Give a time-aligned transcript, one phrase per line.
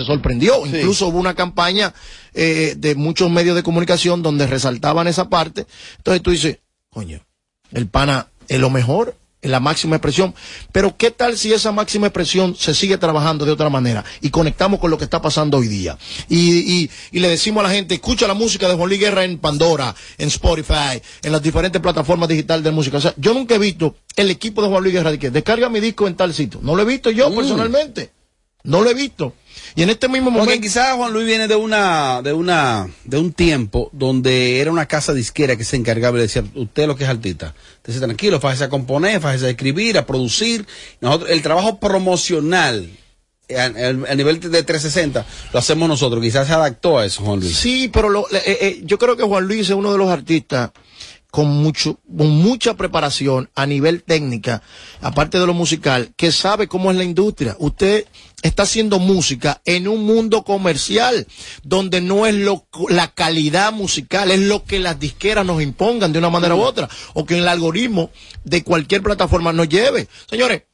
[0.00, 0.66] se sorprendió.
[0.66, 1.92] Incluso hubo una campaña
[2.34, 5.66] eh, de muchos medios de comunicación donde resaltaban esa parte.
[5.98, 6.58] Entonces tú dices,
[6.90, 7.20] coño,
[7.72, 10.34] el pana es lo mejor, en la máxima expresión.
[10.72, 14.80] Pero ¿qué tal si esa máxima expresión se sigue trabajando de otra manera y conectamos
[14.80, 15.98] con lo que está pasando hoy día?
[16.28, 19.24] Y, y, y le decimos a la gente, escucha la música de Juan Luis Guerra
[19.24, 22.98] en Pandora, en Spotify, en las diferentes plataformas digitales de música.
[22.98, 25.68] O sea, yo nunca he visto el equipo de Juan Luis Guerra de que descarga
[25.68, 26.60] mi disco en tal sitio.
[26.62, 27.34] No lo he visto yo mm.
[27.34, 28.19] personalmente.
[28.62, 29.34] No lo he visto.
[29.74, 30.46] Y en este mismo momento.
[30.46, 34.86] Porque quizás Juan Luis viene de una, de una, de un tiempo donde era una
[34.86, 37.54] casa disquera que se encargaba de decir, usted lo que es artista.
[37.76, 40.66] Entonces tranquilo, fájese a componer, fájese a escribir, a producir.
[41.00, 42.90] Nosotros, el trabajo promocional
[43.56, 46.22] a, nivel de 360 lo hacemos nosotros.
[46.22, 47.56] Quizás se adaptó a eso, Juan Luis.
[47.56, 50.70] Sí, pero lo, eh, eh, yo creo que Juan Luis es uno de los artistas
[51.30, 54.62] con mucho, con mucha preparación a nivel técnica,
[55.00, 57.56] aparte de lo musical, que sabe cómo es la industria.
[57.58, 58.06] Usted
[58.42, 61.26] está haciendo música en un mundo comercial
[61.62, 66.18] donde no es lo, la calidad musical, es lo que las disqueras nos impongan de
[66.18, 68.10] una manera u otra, o que el algoritmo
[68.44, 70.08] de cualquier plataforma nos lleve.
[70.28, 70.64] Señores,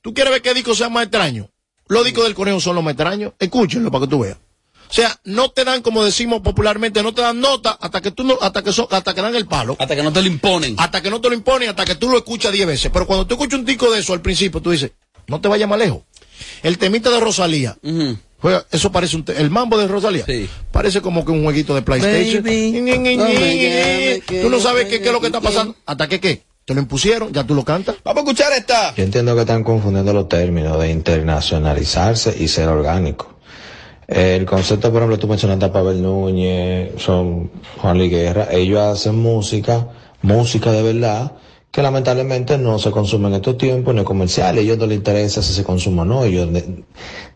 [0.00, 1.50] ¿tú quieres ver qué disco sea más extraño?
[1.86, 3.34] Los discos del conejo son los más extraños.
[3.38, 4.38] Escúchenlo para que tú veas.
[4.94, 8.22] O sea, no te dan, como decimos popularmente, no te dan nota hasta que tú
[8.22, 9.74] no, hasta que hasta que dan el palo.
[9.80, 10.76] Hasta que no te lo imponen.
[10.78, 12.92] Hasta que no te lo imponen, hasta que tú lo escuchas diez veces.
[12.92, 14.92] Pero cuando tú escuchas un disco de eso al principio, tú dices,
[15.26, 16.02] no te vayas más lejos.
[16.62, 17.76] El temita de Rosalía.
[18.70, 20.26] eso parece un el mambo de Rosalía.
[20.26, 20.48] Sí.
[20.70, 22.44] Parece como que un jueguito de PlayStation.
[24.42, 25.74] Tú no sabes qué, es lo que está pasando.
[25.86, 26.44] ¿Hasta que qué?
[26.64, 27.96] Te lo impusieron, ya tú lo cantas.
[28.04, 28.94] Vamos a escuchar esta.
[28.94, 33.33] Yo entiendo que están confundiendo los términos de internacionalizarse y ser orgánico.
[34.06, 39.16] El concepto, por ejemplo, tú mencionaste a Pavel Núñez, son Juan Luis Guerra, ellos hacen
[39.16, 39.88] música,
[40.22, 41.32] música de verdad,
[41.70, 44.98] que lamentablemente no se consume en estos tiempos, no es comercial, a ellos no les
[44.98, 46.48] interesa si se consume o no, ellos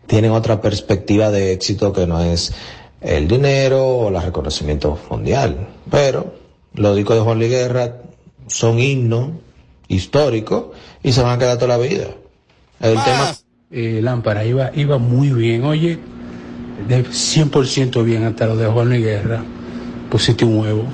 [0.06, 2.52] tienen otra perspectiva de éxito que no es
[3.00, 5.68] el dinero o el reconocimiento mundial.
[5.90, 6.34] Pero
[6.74, 7.96] los discos de Juan Luis Guerra
[8.46, 9.30] son himnos
[9.88, 10.66] históricos
[11.02, 12.08] y se van a quedar toda la vida.
[12.80, 13.34] El tema...
[13.70, 15.64] Eh, Lámpara iba, iba muy bien.
[15.64, 15.98] Oye,
[16.86, 19.42] de 100% bien hasta lo de Juan y Guerra,
[20.10, 20.86] pusiste un huevo.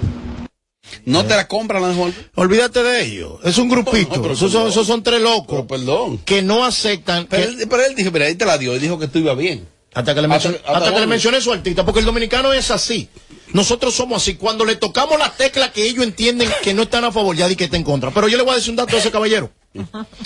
[1.05, 2.15] No te la compran, Juan.
[2.35, 3.35] Olvídate de ellos.
[3.43, 4.31] Es un grupito.
[4.31, 5.67] esos, son, tres locos.
[5.67, 6.19] perdón.
[6.25, 7.27] Que no aceptan.
[7.27, 7.45] Pero,
[7.85, 8.75] él, dijo, mira, ahí te la dio.
[8.75, 9.67] y dijo que tú ibas bien.
[9.93, 11.85] Hasta que le, hasta, que le mencioné su artista.
[11.85, 13.09] Porque el dominicano es así.
[13.53, 14.35] Nosotros somos así.
[14.35, 17.57] Cuando le tocamos la tecla que ellos entienden que no están a favor, ya di
[17.57, 18.11] que está en contra.
[18.11, 19.51] Pero yo le voy a decir un dato a ese caballero.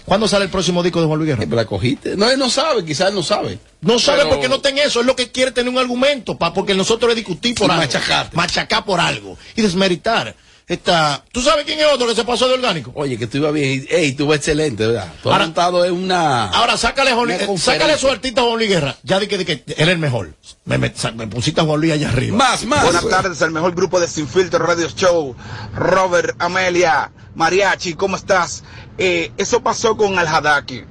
[0.04, 1.56] ¿Cuándo sale el próximo disco de Juan Luis Guerra?
[1.56, 2.16] la cogiste.
[2.16, 3.58] No, él no sabe, quizás él no sabe.
[3.80, 6.74] No sabe porque no ten eso, es lo que quiere tener un argumento, pa, porque
[6.74, 7.82] nosotros le discutimos por algo.
[7.82, 8.30] Machacar.
[8.34, 9.38] Machacar por algo.
[9.56, 10.34] Y desmeritar.
[10.68, 12.92] Esta, ¿Tú sabes quién es otro que se pasó de orgánico?
[12.94, 13.86] Oye, que tú ibas bien.
[13.88, 15.10] Ey, tú vas excelente, ¿verdad?
[15.22, 16.48] Tú ahora, montado en una.
[16.48, 17.12] Ahora, sácale,
[17.56, 18.94] sácale su artista Juan Luis Guerra.
[19.02, 20.34] Ya di que, que él es el mejor.
[20.66, 20.90] Me, me,
[21.28, 22.36] pusiste a Juan Luis allá arriba.
[22.36, 22.84] Más, más.
[22.84, 25.34] Buenas tardes, el mejor grupo de Sin Filtro Radio Show.
[25.74, 28.62] Robert, Amelia, Mariachi, ¿cómo estás?
[28.98, 30.84] Eh, eso pasó con Al-Hadaki.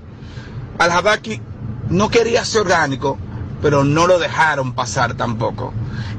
[0.80, 1.42] Al-Hadaki
[1.90, 3.18] no quería ser orgánico,
[3.62, 5.74] pero no lo dejaron pasar tampoco.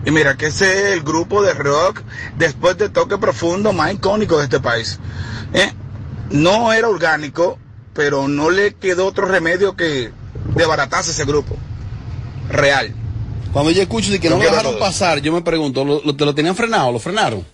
[0.04, 2.02] Y mira que ese es el grupo de rock
[2.36, 4.98] después de Toque Profundo más icónico de este país.
[5.52, 5.72] ¿Eh?
[6.30, 7.58] No era orgánico,
[7.94, 10.12] pero no le quedó otro remedio que
[10.54, 11.56] desbaratarse ese grupo.
[12.50, 12.94] Real.
[13.52, 16.24] Cuando yo escucho de que no lo dejaron pasar, yo me pregunto, ¿lo, lo, ¿te
[16.24, 16.92] lo tenían frenado?
[16.92, 17.44] ¿Lo frenaron?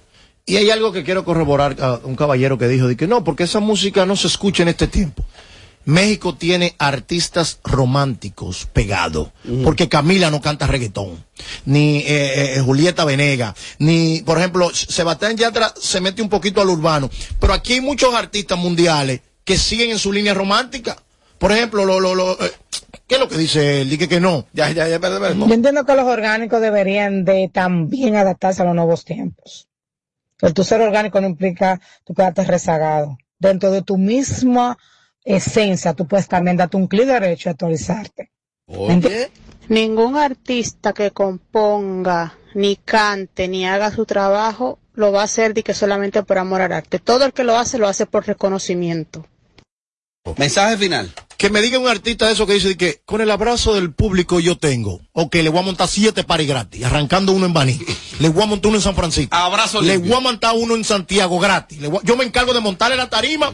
[0.47, 3.44] Y hay algo que quiero corroborar a un caballero que dijo de que no, porque
[3.44, 5.25] esa música no se escucha en este tiempo.
[5.87, 9.28] México tiene artistas románticos pegados,
[9.62, 11.22] porque Camila no canta reggaetón,
[11.66, 16.71] ni eh, eh, Julieta Venega, ni, por ejemplo, Sebastián Yatra se mete un poquito al
[16.71, 20.97] urbano, pero aquí hay muchos artistas mundiales que siguen en su línea romántica.
[21.38, 22.50] Por ejemplo, lo, lo, lo, eh,
[23.06, 23.91] ¿qué es lo que dice él?
[23.91, 24.47] Dice que no.
[24.54, 29.04] Ya, ya, ya, Yo entiendo que los orgánicos deberían de también adaptarse a los nuevos
[29.04, 29.69] tiempos.
[30.44, 33.16] El tu ser orgánico no implica tu quedarte rezagado.
[33.38, 34.77] Dentro de tu misma
[35.25, 38.31] esencia, tú puedes también darte un clic derecho y actualizarte.
[39.69, 45.63] Ningún artista que componga, ni cante, ni haga su trabajo, lo va a hacer de
[45.63, 46.98] que solamente por amor al arte.
[46.98, 49.27] Todo el que lo hace, lo hace por reconocimiento.
[50.36, 51.10] Mensaje final.
[51.39, 54.41] Que me diga un artista de eso que dice que con el abrazo del público
[54.41, 55.01] yo tengo.
[55.13, 57.80] Ok, le voy a montar siete pares gratis, arrancando uno en Baní.
[58.19, 59.34] le voy a montar uno en San Francisco.
[59.34, 61.78] Abrazo Le voy a montar uno en Santiago gratis.
[62.03, 63.53] yo me encargo de montarle la tarima.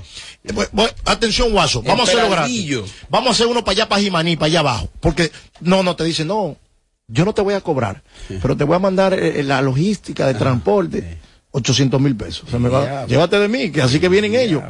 [1.04, 1.82] atención, guaso.
[1.82, 2.78] Vamos a hacerlo gratis.
[3.08, 4.88] Vamos a hacer uno para allá, para Jimaní, para allá abajo.
[5.00, 5.30] Porque,
[5.60, 6.56] no, no, te dice, no,
[7.08, 8.02] yo no te voy a cobrar,
[8.40, 11.18] pero te voy a mandar eh, la logística de transporte.
[11.52, 12.44] 800 mil pesos.
[13.08, 14.62] llévate de mí, que así que vienen ellos.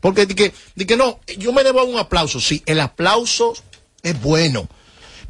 [0.00, 2.40] Porque di que, di que no, yo me debo un aplauso.
[2.40, 3.54] Sí, el aplauso
[4.02, 4.68] es bueno.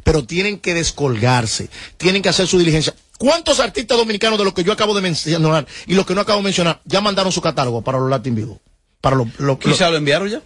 [0.03, 2.95] pero tienen que descolgarse, tienen que hacer su diligencia.
[3.19, 6.39] ¿Cuántos artistas dominicanos de los que yo acabo de mencionar y los que no acabo
[6.39, 8.59] de mencionar ya mandaron su catálogo para los Latin Vivo?
[9.01, 10.41] Para los, los- los- ¿Quizá lo enviaron ya?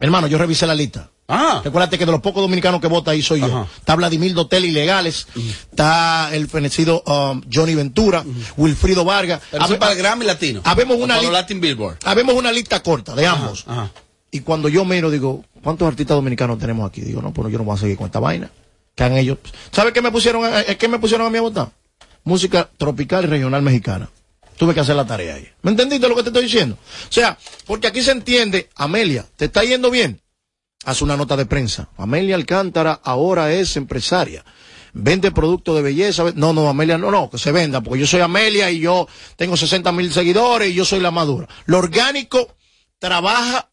[0.00, 1.10] Hermano, yo revisé la lista.
[1.28, 1.62] Ah.
[1.64, 3.66] Recuérdate que de los pocos dominicanos que vota ahí soy yo.
[3.78, 5.26] Está Vladimir Dotel Ilegales,
[5.70, 8.24] está el fenecido um, Johnny Ventura,
[8.56, 9.40] Wilfrido Vargas.
[9.50, 10.60] Pero Habe- para el Grammy Latino.
[10.64, 11.98] Habemos una para Latin Billboard.
[12.04, 13.64] Habemos una lista corta de ambos.
[13.66, 13.90] Ajá.
[14.30, 17.00] Y cuando yo miro, digo, ¿cuántos artistas dominicanos tenemos aquí?
[17.00, 18.50] Digo, no, pues yo no voy a seguir con esta vaina.
[18.94, 19.38] Que han ellos.
[19.72, 21.70] ¿Sabe qué me pusieron a, eh, qué me pusieron a mí a votar?
[22.24, 24.10] Música tropical y regional mexicana.
[24.56, 25.48] Tuve que hacer la tarea ahí.
[25.62, 26.76] ¿Me entendiste lo que te estoy diciendo?
[26.76, 27.36] O sea,
[27.66, 30.20] porque aquí se entiende, Amelia, ¿te está yendo bien?
[30.84, 31.88] Haz una nota de prensa.
[31.96, 34.44] Amelia Alcántara ahora es empresaria.
[34.92, 36.24] Vende productos de belleza.
[36.36, 39.56] No, no, Amelia, no, no, que se venda, porque yo soy Amelia y yo tengo
[39.56, 41.48] 60 mil seguidores y yo soy la madura.
[41.66, 42.54] Lo orgánico
[42.98, 43.70] trabaja,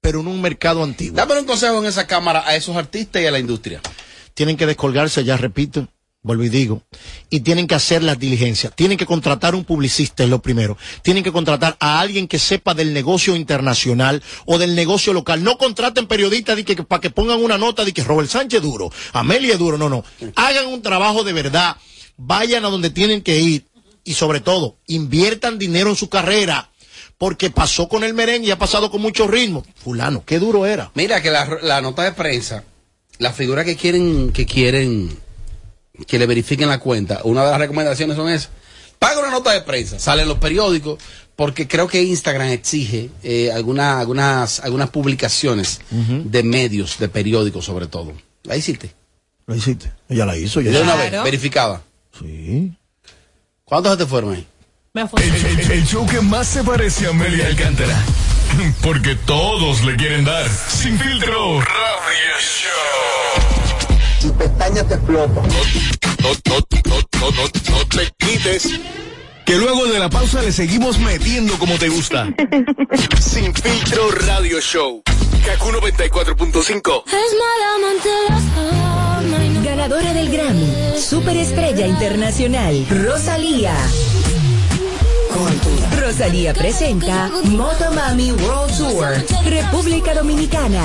[0.00, 1.16] pero en un mercado antiguo.
[1.16, 3.80] Dame un consejo en esa cámara a esos artistas y a la industria.
[4.34, 5.88] Tienen que descolgarse, ya repito,
[6.22, 6.82] vuelvo y digo,
[7.30, 8.74] y tienen que hacer las diligencias.
[8.74, 10.76] Tienen que contratar un publicista, es lo primero.
[11.02, 15.42] Tienen que contratar a alguien que sepa del negocio internacional o del negocio local.
[15.42, 19.56] No contraten periodistas que, para que pongan una nota de que Robert Sánchez duro, Amelia
[19.56, 19.78] duro.
[19.78, 20.04] No, no.
[20.36, 21.76] Hagan un trabajo de verdad.
[22.16, 23.66] Vayan a donde tienen que ir.
[24.04, 26.70] Y sobre todo, inviertan dinero en su carrera.
[27.16, 29.64] Porque pasó con el merengue y ha pasado con mucho ritmo.
[29.74, 30.92] Fulano, qué duro era.
[30.94, 32.62] Mira que la, la nota de prensa,
[33.18, 35.18] la figura que quieren, que quieren
[36.06, 38.50] que le verifiquen la cuenta, una de las recomendaciones son esas.
[38.98, 40.98] Paga una nota de prensa, sale en los periódicos,
[41.36, 47.86] porque creo que Instagram exige eh, alguna- algunas, algunas publicaciones de medios, de periódicos sobre
[47.86, 48.12] todo.
[48.44, 48.92] ¿La hiciste?
[49.46, 49.92] Lo hiciste.
[50.08, 50.60] Ella la hizo.
[50.60, 51.10] Ya De una Claro.
[51.12, 51.82] vez, verificada.
[52.18, 52.72] Sí.
[53.64, 54.46] ¿Cuántos se te fueron ahí?
[54.94, 55.22] Me fue.
[55.22, 57.96] El, el- el show que más se parece a Amelia Alcántara.
[58.82, 60.48] Porque todos le quieren dar.
[60.48, 61.60] Sin filtro.
[61.60, 63.07] Radio Show.
[64.28, 65.34] Y pestañas te explotan.
[65.34, 65.52] No,
[66.22, 68.68] no, no, no, no, no te quites.
[69.44, 72.28] Que luego de la pausa le seguimos metiendo como te gusta.
[73.20, 75.02] Sin filtro Radio Show.
[75.44, 77.04] Kaku 94.5.
[79.64, 83.74] Ganadora del Grammy, Superestrella Internacional, Rosalía.
[86.00, 90.84] Rosalía presenta Motomami World Tour, República Dominicana.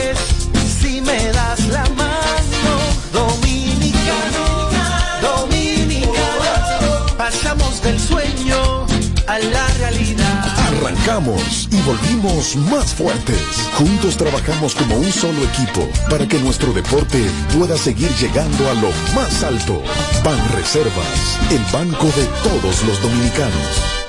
[9.27, 10.45] a la realidad.
[10.67, 13.41] Arrancamos y volvimos más fuertes.
[13.77, 17.19] Juntos trabajamos como un solo equipo para que nuestro deporte
[17.57, 19.81] pueda seguir llegando a lo más alto.
[20.23, 24.01] Ban Reservas, el banco de todos los dominicanos.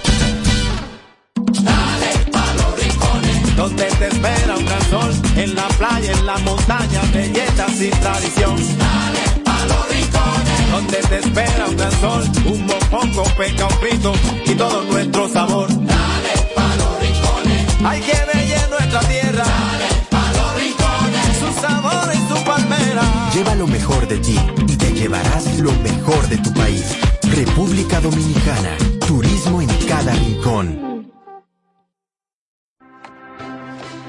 [3.57, 8.57] Donde te espera un gran sol, en la playa, en la montaña, belleza sin tradición.
[8.57, 9.32] Dale pa' los rincones.
[10.73, 14.13] Donde te espera un gran sol, un mopongo, peca, un frito
[14.47, 15.69] y todo nuestro sabor.
[15.69, 17.67] Dale pa' los rincones.
[17.85, 19.45] Hay que bella nuestra tierra.
[19.45, 21.37] Dale pa' los rincones.
[21.41, 23.03] Su sabor y su palmera.
[23.35, 26.97] Lleva lo mejor de ti y te llevarás lo mejor de tu país.
[27.23, 28.77] República Dominicana.
[29.07, 31.13] Turismo en cada rincón.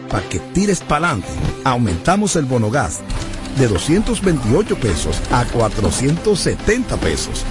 [0.10, 1.27] Para que tires pa'lante,
[1.65, 3.01] aumentamos el bono gas
[3.57, 7.43] de 228 pesos a 470 pesos,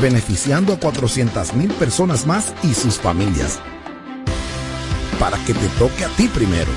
[0.00, 3.58] beneficiando a 400 mil personas más y sus familias.
[5.18, 6.70] Para que te toque a ti primero.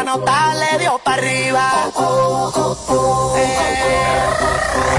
[0.09, 1.67] Nota le dio para arriba.
[3.37, 4.98] Eh,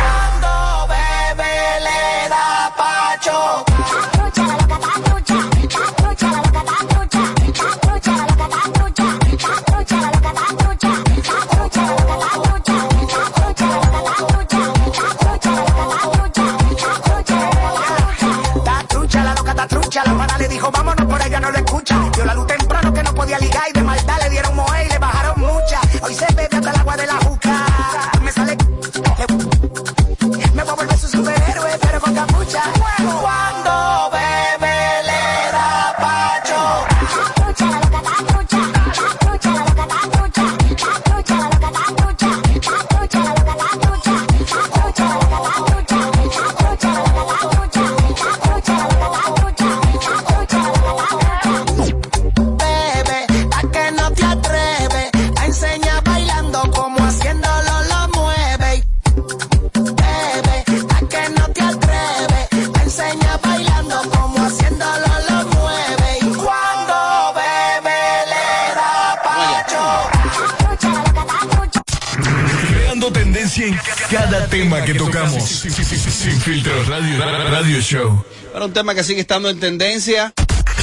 [73.40, 73.80] tendencia en
[74.12, 75.44] cada tema que tocamos.
[75.44, 77.20] Sin filtro radio,
[77.50, 78.24] radio show.
[78.52, 80.34] Para un tema que sigue estando en tendencia.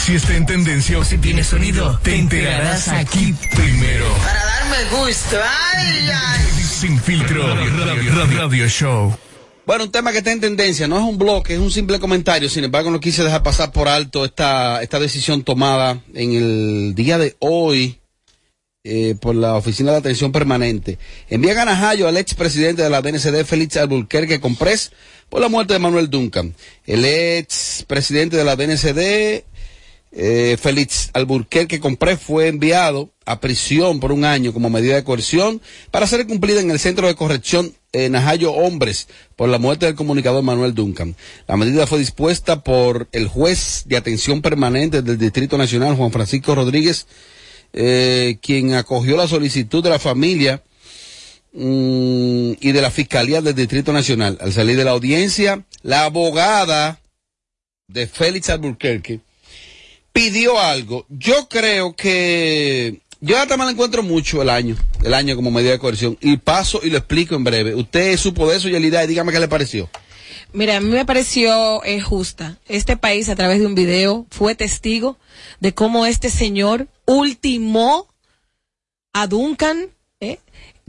[0.03, 4.07] Si está en tendencia o si tiene sonido, te enterarás aquí primero.
[4.25, 5.37] Para darme gusto.
[5.75, 6.47] Ay, ay.
[6.63, 9.17] Sin filtro radio, radio, radio show.
[9.67, 12.49] Bueno, un tema que está en tendencia, no es un bloque, es un simple comentario.
[12.49, 17.19] Sin embargo, no quise dejar pasar por alto esta, esta decisión tomada en el día
[17.19, 17.99] de hoy
[18.89, 20.97] eh, por la Oficina de Atención Permanente.
[21.29, 24.93] Envían a Najayo al expresidente de la DNCD, Félix Alburquerque Comprés,
[25.29, 26.55] por la muerte de Manuel Duncan.
[26.87, 29.45] El expresidente de la DNCD,
[30.13, 35.61] eh, Félix Alburquerque Comprés, fue enviado a prisión por un año como medida de coerción
[35.91, 40.45] para ser cumplida en el Centro de Corrección Najayo Hombres por la muerte del comunicador
[40.45, 41.17] Manuel Duncan.
[41.49, 46.55] La medida fue dispuesta por el juez de atención permanente del Distrito Nacional, Juan Francisco
[46.55, 47.07] Rodríguez,
[47.73, 50.63] eh, quien acogió la solicitud de la familia
[51.53, 54.39] mm, y de la Fiscalía del Distrito Nacional.
[54.41, 57.01] Al salir de la audiencia, la abogada
[57.89, 59.21] de Félix Alburquerque
[60.13, 61.07] pidió algo.
[61.09, 65.79] Yo creo que yo hasta me encuentro mucho el año, el año como medida de
[65.79, 66.17] coerción.
[66.21, 67.75] Y paso y lo explico en breve.
[67.75, 69.89] Usted supo de eso, Yelida, y dígame qué le pareció.
[70.57, 72.59] Mira, a mí me pareció eh, justa.
[72.67, 75.19] Este país, a través de un video, fue testigo
[75.61, 78.09] de cómo este señor ultimó
[79.13, 80.39] a Duncan, eh,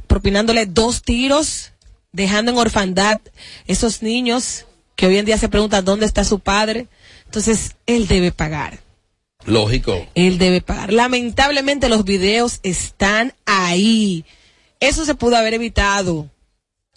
[0.08, 1.74] propinándole dos tiros,
[2.14, 3.20] dejando en orfandad
[3.66, 6.88] esos niños que hoy en día se preguntan dónde está su padre.
[7.26, 8.80] Entonces, él debe pagar.
[9.44, 10.08] Lógico.
[10.16, 10.94] Él debe pagar.
[10.94, 14.24] Lamentablemente los videos están ahí.
[14.80, 16.30] Eso se pudo haber evitado.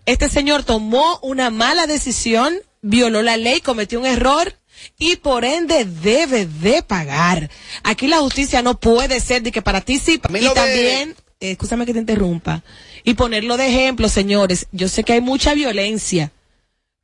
[0.07, 4.55] Este señor tomó una mala decisión, violó la ley, cometió un error
[4.99, 7.51] y por ende debe de pagar.
[7.83, 10.19] Aquí la justicia no puede ser de que para ti sí.
[10.53, 12.63] Y también, eh, escúchame que te interrumpa,
[13.05, 14.67] y ponerlo de ejemplo, señores.
[14.73, 16.33] Yo sé que hay mucha violencia,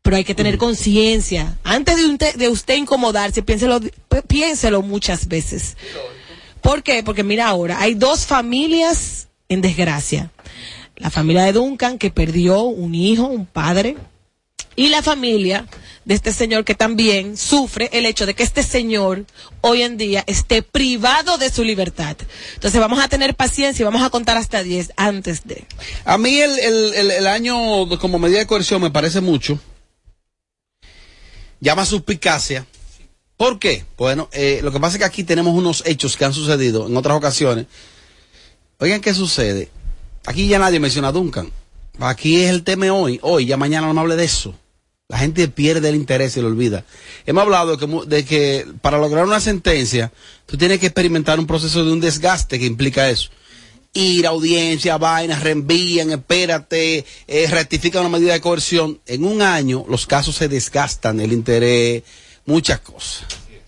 [0.03, 1.59] pero hay que tener conciencia.
[1.65, 3.81] Antes de, un- de usted incomodarse, piénselo,
[4.27, 5.77] piénselo muchas veces.
[6.63, 7.03] ¿Por qué?
[7.03, 10.31] Porque mira ahora, hay dos familias en desgracia.
[10.97, 13.97] La familia de Duncan, que perdió un hijo, un padre,
[14.77, 15.67] y la familia
[16.05, 19.25] de este señor que también sufre el hecho de que este señor
[19.61, 22.17] hoy en día esté privado de su libertad.
[22.55, 25.65] Entonces vamos a tener paciencia y vamos a contar hasta 10 antes de.
[26.05, 29.59] A mí el, el, el, año como medida de coerción me parece mucho.
[31.61, 32.67] Llama suspicacia.
[33.37, 33.85] ¿Por qué?
[33.99, 36.97] Bueno, eh, lo que pasa es que aquí tenemos unos hechos que han sucedido en
[36.97, 37.67] otras ocasiones.
[38.79, 39.71] Oigan, ¿qué sucede?
[40.27, 41.51] Aquí ya nadie menciona a Duncan.
[41.99, 43.19] Aquí es el tema hoy.
[43.23, 44.55] Hoy, ya mañana no me hable de eso.
[45.09, 46.85] La gente pierde el interés y lo olvida.
[47.27, 50.13] Hemos hablado de que, para lograr una sentencia,
[50.47, 53.31] tú tienes que experimentar un proceso de un desgaste que implica eso.
[53.93, 59.01] Ir a audiencia, vainas, reenvían, espérate, eh, rectifican una medida de coerción.
[59.07, 62.03] En un año los casos se desgastan, el interés,
[62.45, 63.25] muchas cosas.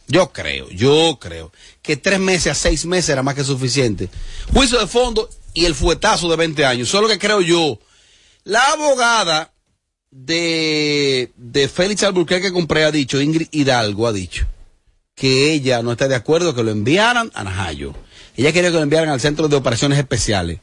[0.08, 4.08] Yo creo, yo creo que tres meses a seis meses era más que suficiente.
[4.52, 6.88] Juicio de fondo y el fuetazo de 20 años.
[6.88, 7.78] Eso es lo que creo yo.
[8.44, 9.52] La abogada
[10.10, 14.46] de, de Félix Alburquerque compré ha dicho, Ingrid Hidalgo ha dicho,
[15.14, 17.94] que ella no está de acuerdo que lo enviaran a Najayo.
[18.36, 20.60] Ella quería que lo enviaran al Centro de Operaciones Especiales.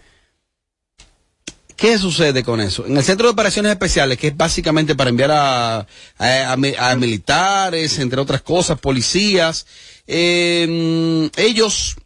[1.75, 2.85] ¿Qué sucede con eso?
[2.85, 5.79] En el Centro de Operaciones Especiales, que es básicamente para enviar a,
[6.17, 9.65] a- a mi- a militares, entre otras cosas, policías,
[10.07, 11.97] eh, ellos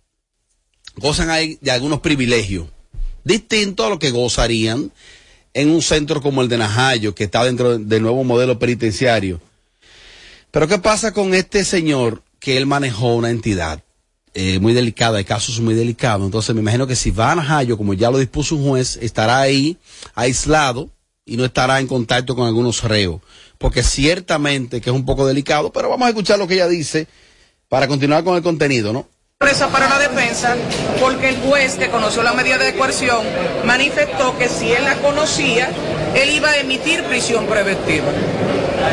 [0.95, 1.29] gozan
[1.61, 2.67] de algunos privilegios,
[3.29, 4.91] distintos a lo que gozarían
[5.53, 9.39] en un centro como el de Najayo, que está dentro del nuevo modelo penitenciario.
[10.51, 13.83] Pero ¿qué pasa con este señor que él manejó una entidad
[14.33, 16.25] eh, muy delicada, hay casos muy delicados?
[16.25, 19.39] Entonces me imagino que si va a Najayo, como ya lo dispuso un juez, estará
[19.39, 19.77] ahí
[20.15, 20.89] aislado
[21.23, 23.21] y no estará en contacto con algunos reos.
[23.59, 27.07] Porque ciertamente que es un poco delicado, pero vamos a escuchar lo que ella dice
[27.67, 29.07] para continuar con el contenido, ¿no?
[29.41, 30.53] Sorpresa para la defensa
[30.99, 33.25] porque el juez que conoció la medida de coerción
[33.63, 35.69] manifestó que si él la conocía,
[36.13, 38.07] él iba a emitir prisión preventiva.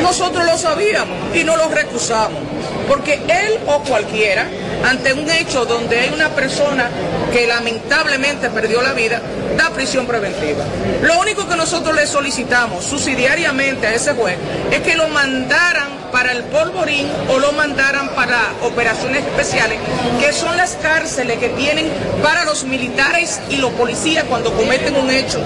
[0.02, 2.38] Nosotros lo sabíamos y no lo recusamos,
[2.86, 4.46] porque él o cualquiera,
[4.84, 6.90] ante un hecho donde hay una persona
[7.32, 9.20] que lamentablemente perdió la vida,
[9.56, 10.64] da prisión preventiva.
[11.02, 14.36] Lo único que nosotros le solicitamos subsidiariamente a ese juez
[14.70, 19.78] es que lo mandaran para el polvorín o lo mandaran para operaciones especiales,
[20.20, 21.90] que son las cárceles que tienen
[22.22, 25.40] para los militares y los policías cuando cometen un hecho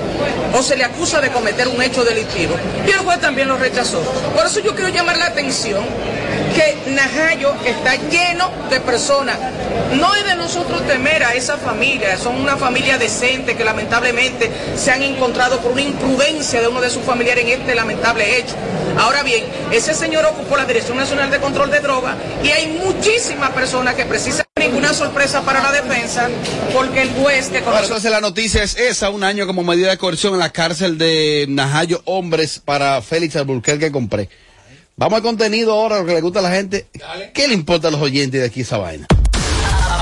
[0.54, 2.54] o se le acusa de cometer un hecho delictivo.
[2.86, 4.00] Y el juez también lo rechazó.
[4.36, 5.82] Por eso yo quiero llamar la atención
[6.54, 9.38] que Najayo está lleno de personas.
[9.94, 14.90] No es de nosotros temer a esa familia, son una familia decente que lamentablemente se
[14.90, 18.54] han encontrado por una imprudencia de uno de sus familiares en este lamentable hecho.
[18.98, 23.50] Ahora bien, ese señor ocupó la Dirección Nacional de Control de Drogas y hay muchísimas
[23.50, 26.28] personas que precisan ninguna sorpresa para la defensa
[26.74, 29.90] porque el juez que Bueno, conoció entonces la noticia es esa, un año como medida
[29.90, 34.28] de coerción en la cárcel de Najayo Hombres para Félix Alburquerque que compré.
[35.00, 36.86] Vamos al contenido ahora, lo que le gusta a la gente.
[37.32, 39.06] ¿Qué le importa a los oyentes de aquí esa vaina?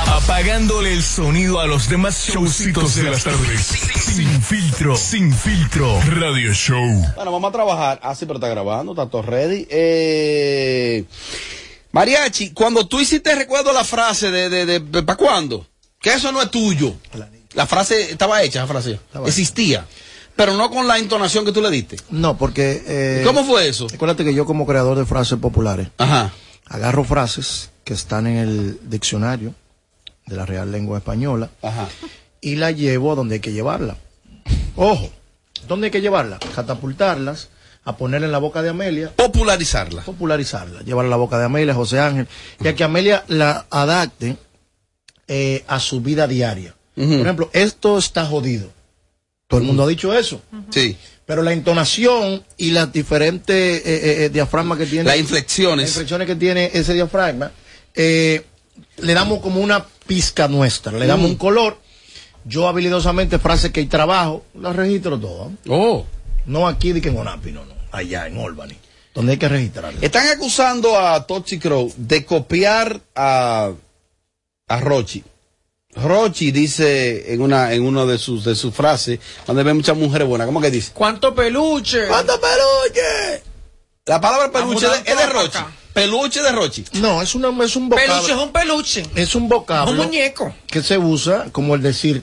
[0.08, 3.60] Apagándole el sonido a los demás showcitos de las tardes.
[3.60, 6.00] Sin filtro, sin filtro.
[6.04, 6.84] Radio Show.
[7.14, 8.00] Bueno, vamos a trabajar.
[8.02, 9.68] Ah, sí, pero está grabando, está todo ready.
[9.70, 11.04] Eh,
[11.92, 15.64] Mariachi, cuando tú hiciste, recuerdo la frase de, de, de, ¿para cuándo?
[16.00, 16.92] Que eso no es tuyo.
[17.54, 18.98] La frase estaba hecha, la frase.
[19.26, 19.86] Existía.
[20.38, 21.96] Pero no con la entonación que tú le diste.
[22.10, 22.80] No, porque...
[22.86, 23.88] eh, ¿Cómo fue eso?
[23.92, 26.32] Acuérdate que yo como creador de frases populares, Ajá.
[26.66, 29.52] agarro frases que están en el diccionario
[30.26, 31.88] de la Real Lengua Española Ajá.
[32.40, 33.96] y la llevo a donde hay que llevarla.
[34.76, 35.10] Ojo,
[35.66, 36.38] ¿dónde hay que llevarla?
[36.54, 37.48] Catapultarlas,
[37.84, 39.10] a ponerla en la boca de Amelia.
[39.16, 40.02] Popularizarla.
[40.02, 42.28] Popularizarla, llevarla a la boca de Amelia, José Ángel,
[42.62, 44.36] y a que Amelia la adapte
[45.26, 46.76] eh, a su vida diaria.
[46.94, 48.70] Por ejemplo, esto está jodido.
[49.48, 50.40] Todo el mundo ha dicho eso.
[50.70, 50.96] Sí.
[51.26, 55.04] Pero la entonación y las diferentes eh, eh, eh, diafragmas que tiene.
[55.04, 55.84] Las inflexiones.
[55.86, 57.50] Las inflexiones que tiene ese diafragma.
[57.94, 58.44] eh,
[58.98, 61.32] le damos como una pizca nuestra, le damos Mm.
[61.32, 61.78] un color.
[62.44, 65.48] Yo habilidosamente, frases que hay trabajo, las registro todas.
[65.68, 66.04] Oh.
[66.46, 67.74] No aquí de que en Onapi, no, no.
[67.90, 68.74] Allá en Albany.
[69.14, 70.02] Donde hay que registrarlas.
[70.02, 73.72] Están acusando a Tochi Crow de copiar a,
[74.68, 75.24] a Rochi.
[76.02, 80.26] Rochi dice en una en una de sus de sus frases, cuando ve muchas mujeres
[80.28, 80.90] buenas, ¿cómo que dice?
[80.94, 82.06] ¿Cuánto peluche?
[82.06, 83.42] ¿Cuánto peluche?
[84.06, 85.58] La palabra peluche de- es de Rochi.
[85.92, 86.84] Peluche de Rochi.
[86.94, 88.12] No, es, una, es un vocablo.
[88.14, 89.06] Peluche es un peluche.
[89.16, 89.90] Es un vocablo.
[89.92, 90.54] Un muñeco.
[90.68, 92.22] Que se usa como el decir,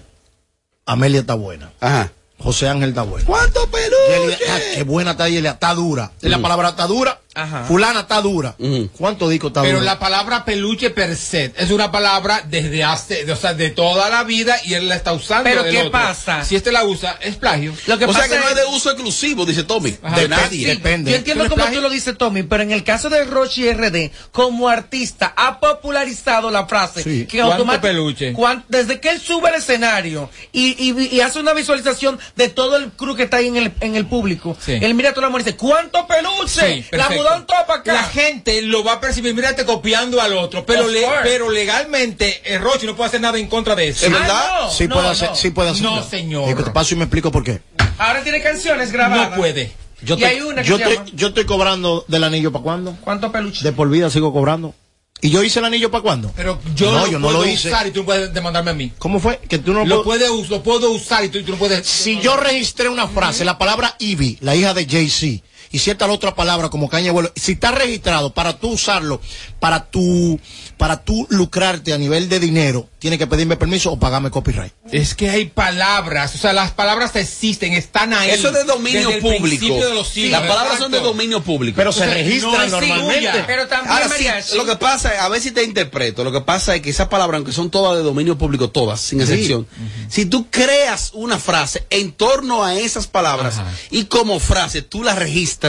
[0.86, 1.72] Amelia está buena.
[1.80, 2.12] Ajá.
[2.40, 3.26] José Ángel está bueno.
[3.26, 4.38] ¿Cuánto peluche?
[4.38, 6.12] Yelia, ah, qué buena está Yelia, está dura.
[6.22, 6.42] La Mm.
[6.42, 7.20] palabra está dura.
[7.36, 7.66] Ajá.
[7.66, 8.56] Fulana está dura.
[8.98, 9.92] ¿Cuánto disco está Pero dura?
[9.94, 14.10] la palabra peluche per se es una palabra desde hace, de- o sea, de toda
[14.10, 15.44] la vida y él la está usando.
[15.44, 15.92] Pero ¿qué otro.
[15.92, 16.44] pasa?
[16.46, 17.74] Si este la usa, es plagio.
[17.88, 19.98] Lo que o sea pasa que no es- es de uso exclusivo, dice Tommy.
[20.02, 20.20] Ajá.
[20.20, 20.68] de nadie.
[20.68, 21.12] Depende.
[21.12, 21.80] Yo entiendo ¿Tú le como plagio?
[21.80, 26.50] tú lo dices, Tommy, pero en el caso de Rochi RD, como artista, ha popularizado
[26.52, 27.26] la frase Sí.
[27.26, 28.34] que ¿Cuánto peluche?
[28.34, 32.78] cuan- desde que él sube al escenario y, y- y hace una visualización de todo
[32.78, 34.74] el crew que está ahí en el, en el público, Sí.
[34.82, 36.84] él mira a toda la mujer y dice, ¿cuánto peluche?
[36.84, 37.34] Sí, la perfecto.
[37.34, 37.94] algodón todo para acá.
[37.94, 42.62] La gente lo va a percibir, mírate copiando al otro, pero, le- pero legalmente el
[42.62, 44.06] Rochi no puede hacer nada en contra de eso.
[44.06, 44.70] ¿Es verdad?
[44.72, 45.84] sí puede hacer, sí puede hacer.
[45.84, 46.50] No, señor.
[46.50, 47.62] Y te paso y me explico por qué.
[47.98, 49.32] Ahora tiene canciones grabadas.
[49.32, 49.72] No puede.
[50.02, 52.52] Yo, Y te- hay una que yo, se te- llama- yo estoy cobrando del anillo
[52.52, 52.98] para cuándo?
[53.02, 53.64] ¿Cuánto peluche?
[53.64, 54.76] De por vida sigo cobrando.
[55.22, 56.32] ¿Y yo hice el anillo para cuándo?
[56.36, 57.70] Pero yo no, lo yo no puedo lo hice.
[57.70, 58.92] usar y tú no puedes demandarme a mí.
[59.00, 59.40] ¿Cómo fue?
[59.48, 61.88] Que tú no Lo, puedo- puede us- lo puedo usar y tú, tú no puedes.
[61.88, 65.42] Si yo registré una frase, la palabra Ivy, la hija de Jay-Z,
[65.76, 69.20] y cierta la otra palabra como caña abuelo, si está registrado para tú usarlo,
[69.60, 70.40] para tú,
[70.78, 74.72] para tú lucrarte a nivel de dinero, tienes que pedirme permiso o pagarme copyright.
[74.94, 78.30] Es que hay palabras, o sea, las palabras existen, están ahí.
[78.30, 79.66] Eso es de dominio desde público.
[79.66, 81.76] de los Sí, siglos, las palabras son de dominio público.
[81.76, 83.44] Pero se registran no normalmente.
[83.46, 86.40] Pero también, Ahora sí, lo que pasa, es- a ver si te interpreto, lo que
[86.42, 89.68] pasa es que esas palabras, aunque son todas de dominio público, todas, sin excepción,
[90.08, 93.56] si tú creas una frase en torno a esas palabras
[93.92, 95.65] y como frase tú la registras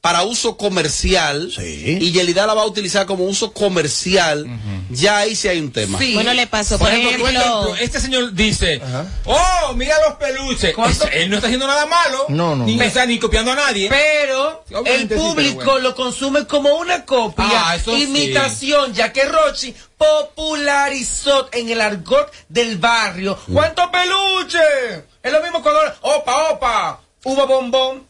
[0.00, 4.46] para uso comercial y Yelida la va a utilizar como uso comercial,
[4.90, 5.98] ya ahí sí hay un tema.
[6.12, 8.82] Bueno, le pasó, por, Por ejemplo, ejemplo, este señor dice,
[9.24, 10.74] oh, mira los peluches.
[10.90, 12.26] Es- él no está haciendo nada malo.
[12.28, 13.06] No, no, Ni, no.
[13.06, 13.88] ni copiando a nadie.
[13.88, 15.78] Pero el sí, pero público bueno.
[15.78, 18.02] lo consume como una copia, Ah, eso sí.
[18.02, 23.38] imitación, ya que Rochi popularizó en el argot del barrio.
[23.46, 23.54] Mm.
[23.54, 24.58] ¿Cuánto peluche?
[25.22, 28.06] Es lo mismo cuando opa, opa, uva bombón.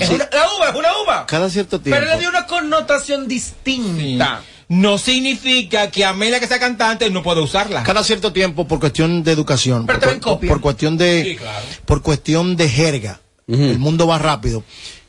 [0.00, 1.26] Es una- la uva es una uva.
[1.26, 2.00] Cada cierto tiempo.
[2.00, 4.42] Pero le dio una connotación distinta.
[4.68, 7.84] No significa que Amelia, que sea cantante, no pueda usarla.
[7.84, 10.48] Cada cierto tiempo por cuestión de educación, Pero por, también por- copia.
[10.50, 11.64] por cuestión de Sí, claro.
[11.86, 13.20] por cuestión de jerga.
[13.46, 14.62] El mundo va rápido.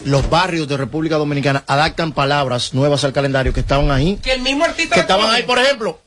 [0.05, 4.41] Los barrios de República Dominicana adaptan palabras nuevas al calendario que estaban ahí, Que el
[4.41, 5.99] mismo artista que estaban ahí, por ejemplo,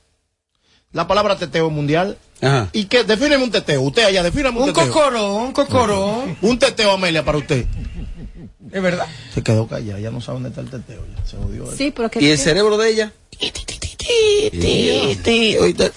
[0.92, 2.16] la palabra teteo mundial.
[2.40, 2.68] Ajá.
[2.72, 3.04] ¿Y qué?
[3.04, 3.82] Defíneme un teteo.
[3.82, 4.90] Usted allá, defíneme un, Un teteo.
[4.90, 6.38] cocorón, un cocorón.
[6.40, 7.66] Un teteo, Amelia, para usted.
[8.72, 9.06] Es verdad.
[9.34, 11.04] Se quedó callada, ya no sabe dónde está el teteo.
[11.14, 11.70] Ya se jodió.
[11.76, 13.12] sí, pero que ¿Y el cerebro de ella?
[15.60, 15.92] Oíste.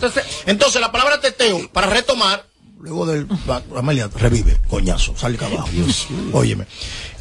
[0.45, 2.45] Entonces, la palabra teteo, para retomar,
[2.79, 3.27] luego del.
[3.75, 5.69] Amelia, revive, coñazo, sale abajo.
[6.33, 6.65] Óyeme.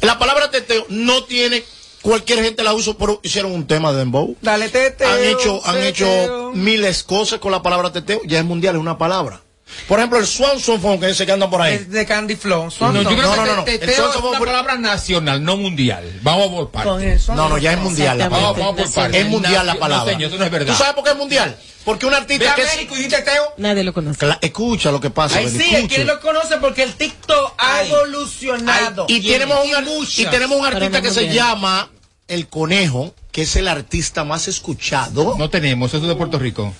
[0.01, 1.63] La palabra teteo no tiene.
[2.01, 4.35] Cualquier gente la usa, pero hicieron un tema de Dembow.
[4.39, 5.09] Dale teteo.
[5.09, 5.87] Han hecho, han teteo.
[5.87, 8.21] hecho miles cosas con la palabra teteo.
[8.25, 9.41] Ya es mundial, es una palabra.
[9.87, 11.73] Por ejemplo, el Swanson Phone, que ese que anda por ahí.
[11.75, 12.65] Es de Candy Flow.
[12.65, 13.03] No, Swanson.
[13.03, 13.63] yo creo No, que no, no, no.
[13.63, 16.19] te- El teteo Swanson es una palabra nacional, no mundial.
[16.21, 17.27] Vamos por partes.
[17.29, 18.65] No, no, ya es mundial la Vamos, palabra.
[18.65, 19.21] vamos por partes.
[19.21, 20.13] Es mundial la No, palabra.
[20.13, 20.73] señor, eso no es verdad.
[20.73, 21.57] ¿Tú sabes por qué es mundial?
[21.83, 23.53] Porque un artista que es- México y di teteo.
[23.57, 24.19] nadie lo conoce.
[24.25, 25.37] Cla- escucha lo que pasa.
[25.39, 25.95] Ahí Benny, sí, escucha.
[25.95, 26.57] ¿quién lo conoce?
[26.57, 27.91] Porque el TikTok ha Ay.
[27.91, 29.05] evolucionado.
[29.09, 31.89] Y tenemos, un, y tenemos un artista que se llama
[32.27, 35.35] El Conejo, que es el artista más escuchado.
[35.37, 36.73] No tenemos, eso es de Puerto Rico.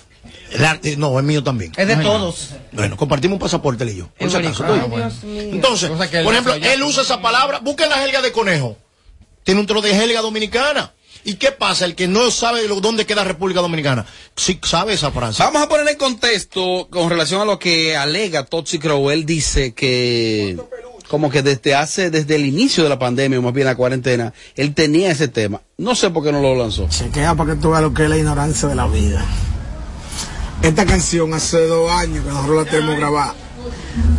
[0.52, 1.72] El arte- no, es mío también.
[1.76, 2.50] Es de todos.
[2.72, 4.08] Bueno, compartimos un pasaporte él y yo.
[4.18, 5.10] Por si acaso, Ah.
[5.24, 7.58] Entonces, por ejemplo, él usa esa palabra.
[7.60, 8.76] Busquen la jerga de conejo.
[9.44, 10.92] Tiene un trozo de jerga dominicana.
[11.24, 11.84] ¿Y qué pasa?
[11.86, 14.06] El que no sabe lo- dónde queda República Dominicana,
[14.36, 15.42] sí sabe esa frase.
[15.42, 19.10] Vamos a poner en contexto con relación a lo que alega Toxic Crow.
[19.10, 20.56] Él dice que
[21.08, 24.32] como que desde hace, desde el inicio de la pandemia, o más bien la cuarentena,
[24.54, 25.62] él tenía ese tema.
[25.78, 26.86] No sé por qué no lo lanzó.
[26.92, 29.24] Se queda para que tú veas lo que es la ignorancia de la vida.
[30.62, 33.34] Esta canción hace dos años que nosotros la tenemos grabada.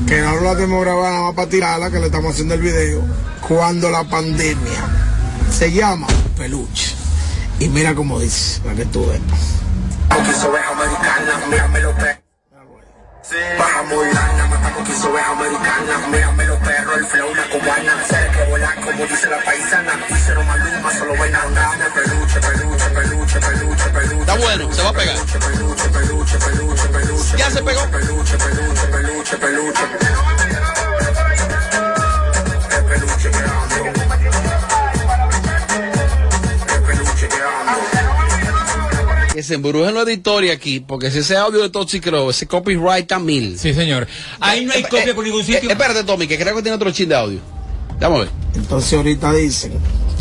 [0.07, 3.01] Que nosotros la tenemos grabada nada para tirarla, que le estamos haciendo el video.
[3.47, 5.07] Cuando la pandemia
[5.51, 6.95] se llama Peluche.
[7.59, 9.21] Y mira cómo dice, para que tú veas.
[13.29, 18.31] Baja muy lana, matamos quiso oveja americana, mírame los perros, el flow, una cubana, se
[18.31, 23.39] que volar como dice la paisana, hicieron maluma, solo ven a andar, peluche, peluche, peluche,
[23.41, 24.19] peluche, peluche.
[24.21, 25.15] Está bueno, se va a pegar.
[25.17, 27.37] Peluche, peluche, peluche, peluche.
[27.37, 27.81] Ya se pegó.
[27.91, 30.46] Peluche, peluche, peluche, peluche.
[39.37, 43.03] Que se embrujen los editores aquí, porque si ese audio de Toxic Crow, ese copyright
[43.03, 43.55] está mil.
[43.59, 44.07] Sí, señor.
[44.39, 45.69] Ahí no hay copia por ningún sitio.
[45.69, 47.39] Eh, espérate, Tommy, que creo que tiene otro chin de audio.
[47.99, 48.31] Vamos a ver.
[48.55, 49.73] Entonces ahorita dicen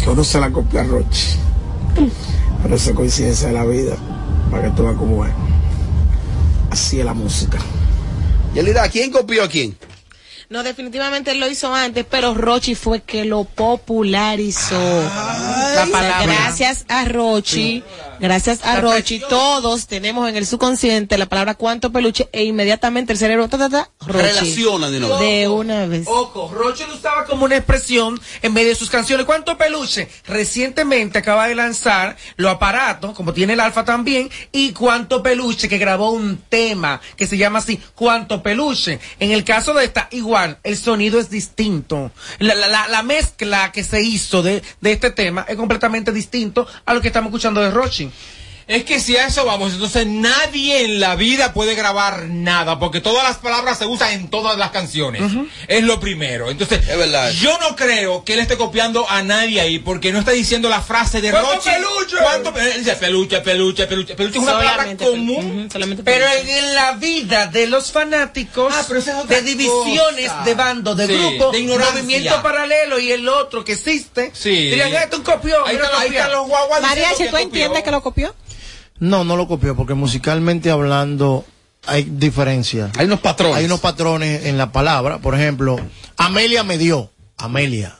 [0.05, 1.39] que uno se la copia a Roche.
[2.63, 3.97] Pero eso es coincidencia de la vida,
[4.51, 5.33] para que tú veas cómo es.
[6.71, 7.57] Así es la música.
[8.53, 9.79] Yelida, ¿quién copió a quién?
[10.49, 14.79] No, definitivamente él lo hizo antes, pero Rochi fue que lo popularizó.
[14.79, 16.23] La palabra.
[16.23, 17.83] Gracias a Rochi,
[18.21, 23.19] gracias a Rochi, todos tenemos en el subconsciente la palabra cuánto peluche e inmediatamente el
[23.19, 24.19] cerebro ta, ta, ta, Rochi.
[24.27, 25.19] Relaciona de nuevo.
[25.19, 26.07] De una vez.
[26.07, 29.27] Ojo, Roche lo usaba como una expresión en medio de sus canciones.
[29.27, 30.09] ¿Cuánto peluche?
[30.27, 35.79] Recientemente acaba de lanzar Lo Aparato, como tiene el Alfa también, y Cuánto Peluche, que
[35.79, 38.99] grabó un tema que se llama así, Cuánto Peluche.
[39.19, 42.11] En el caso de esta, igual, el sonido es distinto.
[42.39, 46.67] La, la- la- la mezcla que se hizo de, de este tema es completamente distinto
[46.85, 48.06] a lo que estamos escuchando de Rochi.
[48.07, 48.46] watching.
[48.69, 53.01] Es que si a eso vamos, entonces nadie en la vida puede grabar nada, porque
[53.01, 55.23] todas las palabras se usan en todas las canciones.
[55.69, 56.51] Es lo primero.
[56.51, 56.81] Entonces,
[57.41, 60.83] yo no creo que él esté copiando a nadie ahí, porque no está diciendo la
[60.83, 61.71] frase de ¿Cuánto Rochi.
[61.71, 62.17] peluche?
[62.21, 64.17] ¿Cuánto pe- él dice peluche, peluche, peluche?
[64.17, 65.69] Peluche es una palabra común.
[66.05, 68.75] Pero en, en la vida de los fanáticos,
[69.29, 70.43] de divisiones, cosa.
[70.45, 74.71] de bando, de Sí, grupo, de movimiento paralelo y el otro que existe, Sí.
[74.71, 75.63] dirían, este es un copión.
[75.67, 76.25] Ahí mira, está- ahí copiar".
[76.27, 78.35] están los guaguas Mariachi, ¿tú entiendes que lo copió?
[78.99, 81.45] No, no lo copió, porque musicalmente hablando
[81.87, 82.91] hay diferencia.
[82.99, 83.57] Hay unos patrones.
[83.57, 85.19] Hay unos patrones en la palabra.
[85.19, 85.79] Por ejemplo,
[86.17, 87.11] Amelia me dio.
[87.37, 87.97] Amelia.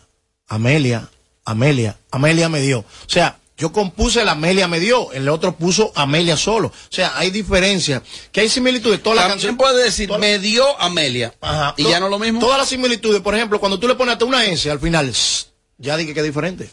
[0.49, 1.09] Amelia.
[1.45, 1.97] Amelia.
[2.11, 2.81] Amelia me dio.
[2.81, 5.13] O sea, yo compuse la Amelia me dio.
[5.13, 6.69] El otro puso Amelia solo.
[6.69, 8.03] O sea, hay diferencia.
[8.33, 9.03] Que hay similitudes.
[9.03, 9.57] Todas las canciones.
[9.59, 11.33] puede decir, me dio Amelia.
[11.77, 12.41] Y To- ya no lo mismo.
[12.41, 13.21] Todas las similitudes.
[13.21, 15.47] Por ejemplo, cuando tú le pones hasta una S al final, shh,
[15.79, 16.71] ya dije que es diferente.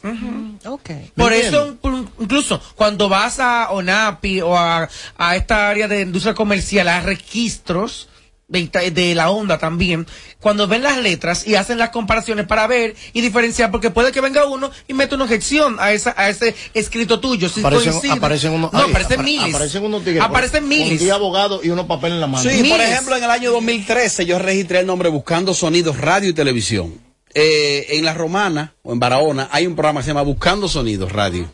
[0.65, 0.89] Ok.
[1.15, 1.77] Por ¿Me eso,
[2.19, 4.87] incluso cuando vas a ONAPI o a,
[5.17, 8.07] a esta área de industria comercial, a registros
[8.47, 10.05] de, de la onda también,
[10.39, 14.21] cuando ven las letras y hacen las comparaciones para ver y diferenciar, porque puede que
[14.21, 17.49] venga uno y meta una objeción a, esa, a ese escrito tuyo.
[17.49, 19.55] Si Aparecen, aparecen unos, no, ay, aparecen apare- miles.
[19.55, 20.23] Aparecen unos tigres.
[20.23, 20.99] Aparecen miles.
[20.99, 22.43] 10 abogados y unos papeles en la mano.
[22.49, 26.33] Sí, por ejemplo, en el año 2013 yo registré el nombre Buscando Sonidos Radio y
[26.33, 26.93] Televisión.
[27.35, 31.11] Eh, en La Romana o en Barahona hay un programa que se llama Buscando Sonidos
[31.11, 31.51] Radio.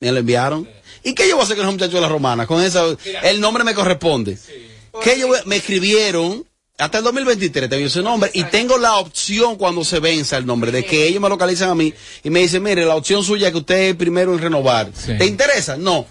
[0.00, 0.68] Me lo enviaron.
[1.02, 2.46] ¿Y qué yo voy a hacer con los muchachos de La Romana?
[2.46, 4.38] Con eso, el nombre me corresponde.
[5.02, 6.44] ¿Qué yo me escribieron
[6.78, 10.70] hasta el 2023 tengo ese nombre y tengo la opción cuando se venza el nombre
[10.70, 13.52] de que ellos me localizan a mí y me dicen, mire, la opción suya es
[13.52, 14.92] que usted es primero en renovar.
[14.92, 15.76] ¿Te interesa?
[15.76, 16.06] No.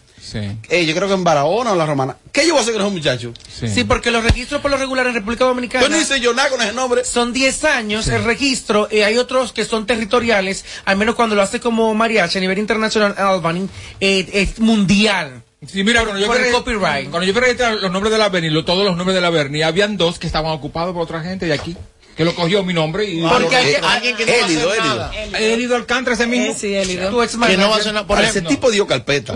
[0.69, 2.17] Eh, yo creo que en Barahona o en La Romana.
[2.31, 3.33] ¿Qué yo voy a hacer con esos muchachos?
[3.49, 3.83] Sí.
[3.85, 5.83] porque los registros por lo regular en República Dominicana.
[5.85, 7.03] Yo no hice yo nada con ese nombre.
[7.05, 11.41] Son 10 años el registro y hay otros que son territoriales, al menos cuando lo
[11.41, 13.67] hace como mariachi a nivel internacional, Albany,
[14.01, 15.43] eh, es mundial.
[15.65, 17.09] Sí, mira, cuando yo, Por el fui- copyright.
[17.09, 19.29] cuando yo fui registrar los nombres de la Berni, lo- todos los nombres de la
[19.31, 21.75] Berni, habían dos que estaban ocupados por otra gente de aquí,
[22.15, 23.21] que lo cogió mi nombre y...
[23.21, 25.11] Porque hay que- alguien que no va a hacer Élido, nada.
[25.15, 25.37] Élido.
[25.39, 26.53] Élido Alcántara ese mismo.
[26.55, 27.09] Sí, Élido.
[27.09, 28.05] Tu ex Que no va a hacer nada.
[28.05, 29.33] Por Ese tipo dio carpeta.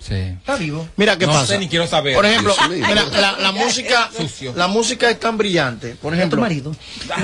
[0.00, 0.14] Sí.
[0.14, 0.88] Está vivo.
[0.96, 1.46] Mira qué No pasa.
[1.46, 2.14] sé, ni quiero saber.
[2.14, 4.52] Por ejemplo, mira, la, la música, Sucio.
[4.56, 5.96] la música es tan brillante.
[6.00, 6.74] Por ejemplo, marido?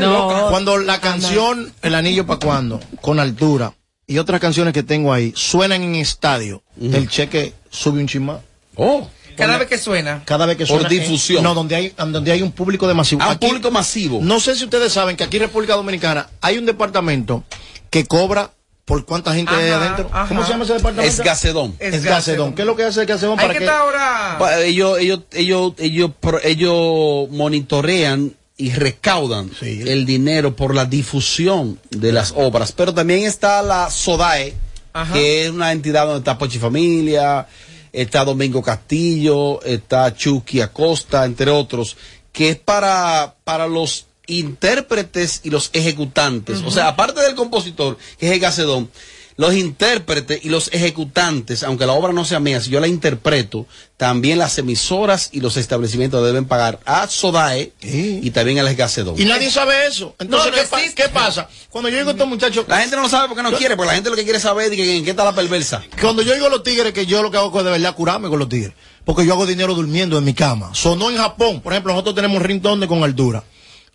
[0.01, 0.49] No.
[0.51, 3.73] cuando la canción El anillo para cuando, con altura
[4.07, 8.39] y otras canciones que tengo ahí suenan en estadio, el cheque sube un chismán.
[8.77, 9.09] Oh.
[9.37, 10.23] Cada vez que suena.
[10.25, 10.89] Cada vez que Por suena.
[10.89, 11.43] difusión.
[11.43, 13.23] no, donde hay, donde hay un público de masivo.
[13.23, 14.21] A un Aquí- público masivo.
[14.23, 17.43] No sé si ustedes saben que aquí en República Dominicana hay un departamento
[17.91, 18.51] que cobra
[18.85, 20.09] por cuánta gente hay adentro.
[20.12, 20.29] ajá.
[20.29, 21.11] ¿Cómo se llama ese departamento?
[21.11, 21.75] Es Gacedón.
[21.79, 22.14] Es, Es Gacedón.
[22.14, 22.55] Gacedón.
[22.55, 24.37] ¿Qué es lo que hace el Gacedón para que ahora.
[24.38, 29.83] Pa- Ellos, ellos, ellos, ellos, pro- ellos monitorean y recaudan Sí.
[29.87, 32.73] el dinero por la difusión de las obras.
[32.73, 34.55] Pero también está la SODAE,
[34.92, 35.12] Ajá.
[35.14, 37.47] que es una entidad donde está Pochi Familia,
[37.92, 41.97] está Domingo Castillo, está Chucky Acosta, entre otros,
[42.33, 46.63] que es para, para los intérpretes y los ejecutantes.
[46.65, 48.91] O sea, aparte del compositor, que es el Gacedón,
[49.37, 53.67] los intérpretes y los ejecutantes, aunque la obra no sea mía, si yo la interpreto,
[53.97, 59.21] también las emisoras y los establecimientos deben pagar a SODAE y también al Gacedón.
[59.21, 60.15] Y nadie sabe eso.
[60.21, 61.03] Entonces, No, no ¿qué, pa- existe.
[61.03, 61.49] qué pasa?
[61.69, 63.89] Cuando yo digo a estos muchachos, La gente no lo sabe porque no quiere, porque
[63.89, 65.83] la gente lo que quiere saber es que en qué está la perversa.
[66.01, 68.29] cuando yo digo a los tigres que yo lo que hago es de verdad curarme
[68.29, 68.73] con los tigres.
[69.05, 70.71] Porque yo hago dinero durmiendo en mi cama.
[70.75, 71.61] Sonó en Japón.
[71.61, 73.43] Por ejemplo, nosotros tenemos un ringtone con altura.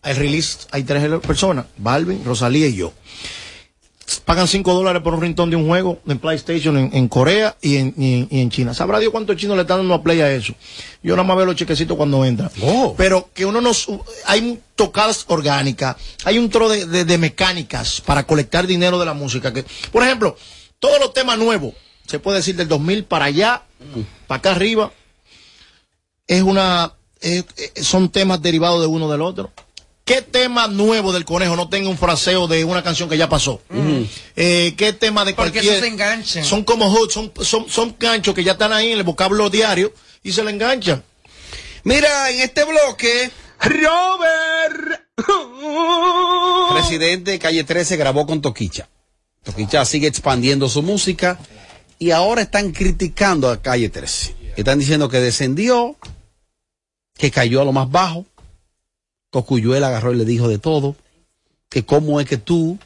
[0.03, 1.65] El release, hay tres personas.
[1.77, 2.93] Balvin, Rosalía y yo.
[4.25, 7.75] Pagan 5 dólares por un ringtone de un juego en PlayStation en, en Corea y
[7.77, 8.73] en, y en- y en China.
[8.73, 10.53] ¿Sabrá Dios cuántos chinos le están dando a play a eso?
[11.03, 12.49] Yo nada más veo los chequecitos cuando entra.
[12.97, 13.87] Pero que uno nos...
[14.25, 19.13] Hay tocadas orgánicas, hay un tro de, de- de mecánicas para colectar dinero de la
[19.13, 19.53] música.
[19.53, 20.35] Que, por ejemplo,
[20.79, 21.73] todos los temas nuevos,
[22.07, 23.63] se puede decir del 2000 para allá,
[24.25, 24.91] para acá arriba,
[26.25, 26.93] es una...
[27.21, 27.45] es-
[27.83, 29.51] son temas derivados de uno del otro.
[30.09, 33.61] ¿Qué tema nuevo del conejo no tenga un fraseo de una canción que ya pasó?
[34.35, 35.75] Eh, ¿Qué tema de Porque cualquier...
[35.75, 36.43] eso se enganchan.
[36.43, 39.93] Son como hooks, son, son, son ganchos que ya están ahí en el vocablo diario
[40.23, 41.03] y se le enganchan.
[41.83, 44.99] Mira, en este bloque, Robert.
[46.73, 48.89] Residente de Calle 13 grabó con Toquicha.
[49.43, 51.37] Toquicha sigue expandiendo su música
[51.99, 54.35] y ahora están criticando a Calle 13.
[54.55, 55.97] Están diciendo que descendió,
[57.15, 58.25] que cayó a lo más bajo.
[59.31, 60.95] Cocuyuela agarró y le dijo de todo.
[61.69, 62.79] Que cómo es que tú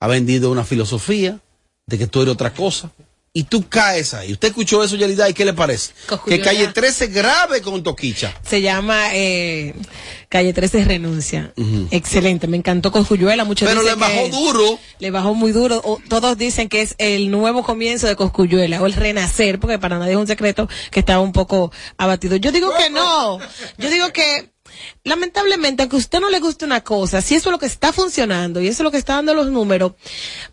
[0.00, 1.38] has vendido una filosofía
[1.86, 2.90] de que tú eres otra cosa
[3.32, 4.32] y tú caes ahí.
[4.32, 5.28] ¿Usted escuchó eso, Yelida?
[5.28, 5.92] ¿Y qué le parece?
[6.26, 8.34] Que Calle 13 grave con Toquicha.
[8.42, 9.74] Se llama eh,
[10.30, 11.52] Calle 13 Renuncia.
[11.90, 13.44] Excelente, me encantó Coscuyuela.
[13.44, 14.78] Muchos Pero le bajó que- duro.
[14.98, 15.80] Le bajó muy duro.
[15.84, 19.98] O- todos dicen que es el nuevo comienzo de Coscuyuela o el renacer, porque para
[19.98, 22.36] nadie es un secreto que estaba un poco abatido.
[22.36, 23.38] Yo digo que no.
[23.78, 24.50] Yo digo que
[25.04, 27.92] lamentablemente, aunque a usted no le guste una cosa, si eso es lo que está
[27.92, 29.92] funcionando y eso es lo que está dando los números,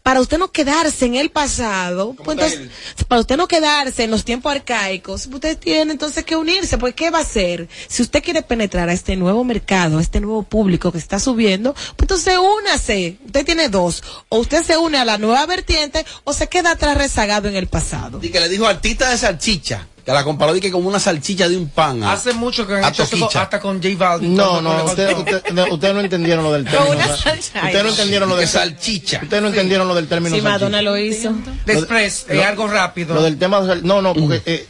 [0.02, 2.70] para usted no quedarse en el pasado, pues entonces,
[3.08, 7.10] para usted no quedarse en los tiempos arcaicos, usted tiene entonces que unirse, pues ¿qué
[7.10, 7.68] va a hacer?
[7.88, 11.74] Si usted quiere penetrar a este nuevo mercado, a este nuevo público que está subiendo,
[11.74, 13.18] pues entonces únase.
[13.26, 16.98] Usted tiene dos, o usted se une a la nueva vertiente o se queda atrás
[16.98, 18.20] rezagado en el pasado.
[18.22, 19.88] Y que le dijo artista de salchicha.
[20.06, 22.04] Que la comparó y que como una salchicha de un pan.
[22.04, 24.36] Hace mucho que han hecho eso hasta con J Balvin.
[24.36, 27.14] No, no, ustedes usted, no, ustedes no entendieron lo del término.
[27.14, 29.22] Ustedes no entendieron lo del salchicha.
[29.24, 31.34] Ustedes no entendieron lo del término Si Madonna lo hizo.
[31.66, 33.16] De Express, eh, Lo- algo rápido.
[33.16, 34.42] Lo del tema No, no, porque.
[34.46, 34.68] eh,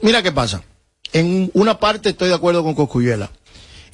[0.00, 0.62] mira qué pasa.
[1.12, 3.30] En una parte estoy de acuerdo con Coscuyuela.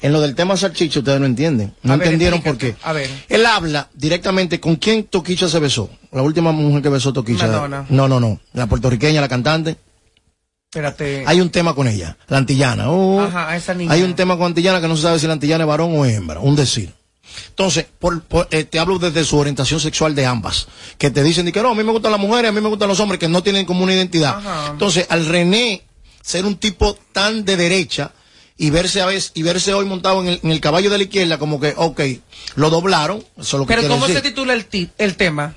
[0.01, 1.75] En lo del tema salchicha ustedes no entienden.
[1.83, 2.75] No A ver, entendieron por qué.
[2.83, 3.09] A ver.
[3.29, 5.89] Él habla directamente con quién Toquicha se besó.
[6.11, 7.45] La última mujer que besó Toquicha.
[7.47, 7.85] Madonna.
[7.89, 8.39] No, no, no.
[8.53, 9.75] La puertorriqueña, la cantante.
[10.71, 11.25] Espérate.
[11.27, 12.15] Hay un tema con ella.
[12.29, 12.89] La antillana.
[12.89, 13.91] Oh, Ajá, esa niña.
[13.91, 16.05] hay un tema con antillana que no se sabe si la antillana es varón o
[16.05, 16.39] hembra.
[16.39, 16.93] Un decir.
[17.49, 20.67] Entonces, por, por- eh, te hablo desde su orientación sexual de ambas.
[20.97, 22.69] Que te dicen de que no, a mí me gustan las mujeres, a mí me
[22.69, 24.37] gustan los hombres que no tienen como una identidad.
[24.37, 24.67] Ajá.
[24.71, 25.83] Entonces, al René
[26.21, 28.11] ser un tipo tan de derecha
[28.57, 31.03] y verse a veces, y verse hoy montado en el, en el caballo de la
[31.03, 31.99] izquierda, como que, ok,
[32.55, 33.17] lo doblaron.
[33.37, 35.55] Eso es lo que Pero ¿cómo se titula el, ti- el tema?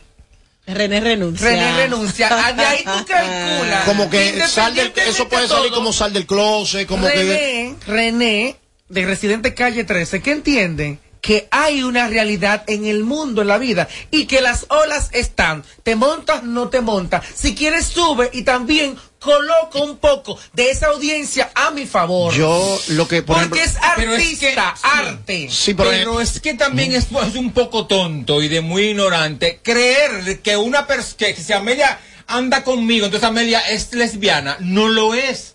[0.66, 1.46] René renuncia.
[1.46, 2.28] René renuncia.
[2.30, 3.84] Ah, De ahí tú calculas.
[3.86, 7.14] Como que sal del, eso puede salir como sal del closet, como que...
[7.14, 8.56] René, René,
[8.88, 13.56] de Residente Calle 13, que entiende que hay una realidad en el mundo, en la
[13.56, 15.64] vida, y que las olas están.
[15.82, 17.24] Te montas, no te montas.
[17.34, 22.32] Si quieres, sube y también coloca un poco de esa audiencia a mi favor.
[22.34, 23.80] Yo lo que, por Porque ejemplo...
[23.80, 25.48] es Pero es artista, arte.
[25.50, 29.60] Sí, pero- Pero es que también es, es un poco tonto y de muy ignorante
[29.62, 34.56] creer que una persona, que si Amelia anda conmigo, entonces Amelia es lesbiana.
[34.60, 35.53] No lo es.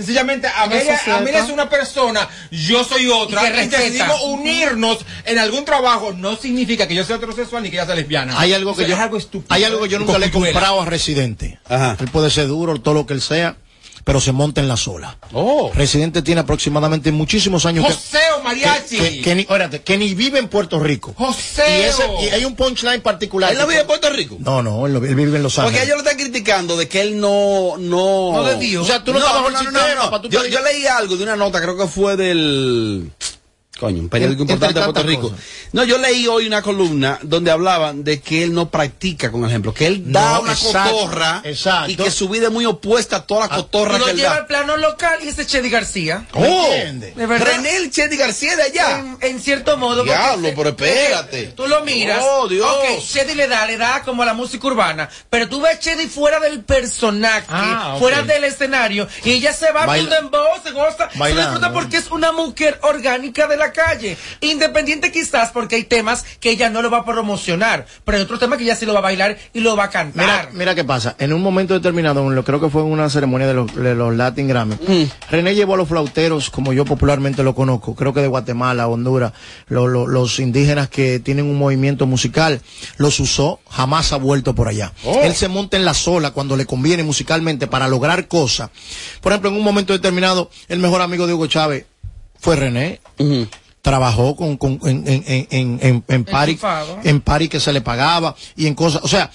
[0.00, 1.08] Sencillamente, Amelia, es.
[1.08, 6.14] Amelia es una persona, yo soy otra, Y decidimos unirnos en algún trabajo.
[6.14, 8.40] No significa que yo sea heterosexual ni que ella sea lesbiana.
[8.40, 9.54] Hay algo que yo, es algo estúpido.
[9.54, 11.58] hay algo que yo nunca le he comprado a Residente.
[11.68, 11.98] Ajá.
[12.00, 13.56] Él puede ser duro, todo lo que él sea,
[14.04, 15.16] pero se monta en la sola.
[15.32, 15.70] Oh.
[15.74, 18.96] Residente tiene aproximadamente muchísimos años Joseo Mariachi.
[18.96, 21.14] que, que- que ni, órate, que ni vive en Puerto Rico.
[21.16, 21.64] Joseo.
[21.68, 23.52] Y, ese- y hay un punchline particular.
[23.52, 24.36] ¿Él no vive en Puerto Rico?
[24.40, 25.86] No, no, él, no- él vive en Los Porque Ángeles.
[25.86, 28.32] ellos lo están criticando de que él no, no.
[28.32, 28.84] No de Dios.
[28.84, 31.76] O sea, tú no pa' tú Yo, te- yo leí algo de una nota, creo
[31.76, 33.10] que fue del.
[33.80, 35.32] Coño, un periódico importante de Puerto Rico.
[35.72, 39.72] No, yo leí hoy una columna donde hablaban de que él no practica, con ejemplo,
[39.72, 41.90] que él da No, una exacto, cotorra exacto.
[41.90, 44.30] y que su vida es muy opuesta a todas las cotorras Lo que él lleva
[44.34, 44.36] da.
[44.36, 46.26] al plano local y ese Chedi García.
[46.34, 46.68] Oh?
[46.70, 47.46] ¿De verdad?
[47.56, 48.98] René el Chedi García de allá.
[48.98, 50.04] En, en cierto modo.
[50.04, 51.46] Diablo, pero espérate.
[51.56, 52.20] Tú lo miras.
[52.22, 52.66] Oh, Dios.
[52.66, 55.08] Ok, Chedi le da, le da como a la música urbana.
[55.30, 59.08] Pero tú ves Chedi fuera del personaje, Ah, fuera del escenario.
[59.24, 61.08] Y ella se va Baila- con dembow, se goza.
[61.10, 64.16] Se disfruta porque es una mujer orgánica de la calle.
[64.40, 67.86] Independiente quizás porque hay temas que ella no lo va a promocionar.
[68.04, 69.86] Pero hay otros temas que ella sí lo va a bailar y lo va a
[69.88, 70.52] Mira, cantar.
[70.52, 71.14] mira qué pasa.
[71.18, 74.14] En un momento determinado, lo, creo que fue en una ceremonia de los, de los
[74.16, 75.04] Latin Grammy, Mm.
[75.30, 79.32] René llevó a los flauteros, como yo popularmente lo conozco, creo que de Guatemala, Honduras,
[79.68, 82.60] lo- lo- los indígenas que tienen un movimiento musical,
[82.96, 84.92] los usó, jamás ha vuelto por allá.
[85.04, 85.20] Oh.
[85.22, 88.70] Él se monta en la sola cuando le conviene musicalmente para lograr cosas.
[89.20, 91.86] Por ejemplo, en un momento determinado, el mejor amigo de Hugo Chávez
[92.40, 93.00] fue René.
[93.82, 96.98] Trabajó con, con- en, en, en, en, en, Enchufado.
[97.02, 99.02] en party que se le pagaba y en cosas.
[99.04, 99.30] O sea,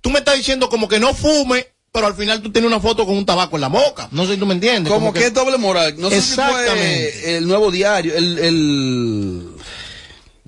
[0.00, 3.04] tú me estás diciendo como que no fume, pero al final tú tienes una foto
[3.06, 4.08] con un tabaco en la boca.
[4.12, 4.92] No sé si tú me entiendes.
[4.92, 5.96] Como, que, es doble moral.
[5.98, 7.12] No sé si Exactamente.
[7.22, 9.47] fue el nuevo diario, el, el...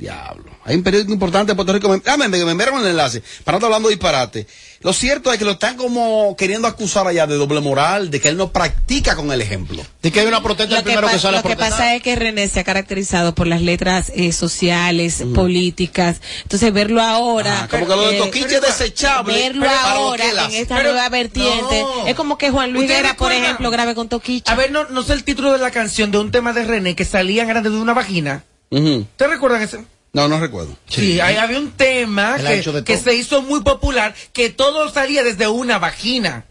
[0.01, 0.51] Diablo.
[0.65, 1.89] Hay un periódico importante de Puerto Rico.
[1.89, 3.23] Me- Ah, me, me, me enviaron el enlace.
[3.45, 4.47] Para no estar hablando disparate.
[4.83, 8.29] Lo cierto es que lo están como queriendo acusar allá de doble moral, de que
[8.29, 9.83] él no practica con el ejemplo.
[10.01, 11.57] De que hay una protesta Lo el que, primero pa- que sale a lo que
[11.57, 16.21] pasa es que René se ha caracterizado por las letras eh, sociales, políticas.
[16.43, 17.65] Entonces, verlo ahora.
[17.65, 19.35] Ah, como que lo de eh, Toquicha es desechable.
[19.35, 21.81] Verlo ahora en esta Pero- nueva vertiente.
[21.83, 22.07] no.
[22.07, 24.51] Es como que Juan Luis ¿Ustedes Guerra, por ejemplo, grabe con Toquicha.
[24.51, 26.95] A ver, no, no sé el título de la canción de un tema de René
[26.97, 28.45] que salían grandes de una vagina.
[28.71, 29.07] Ujú.
[29.17, 29.85] ¿Te recuerdan ese?
[30.13, 30.77] No, no recuerdo.
[30.89, 32.37] Sí, ahí había un tema
[32.85, 36.47] que, se hizo muy popular, que todo salía desde una vagina.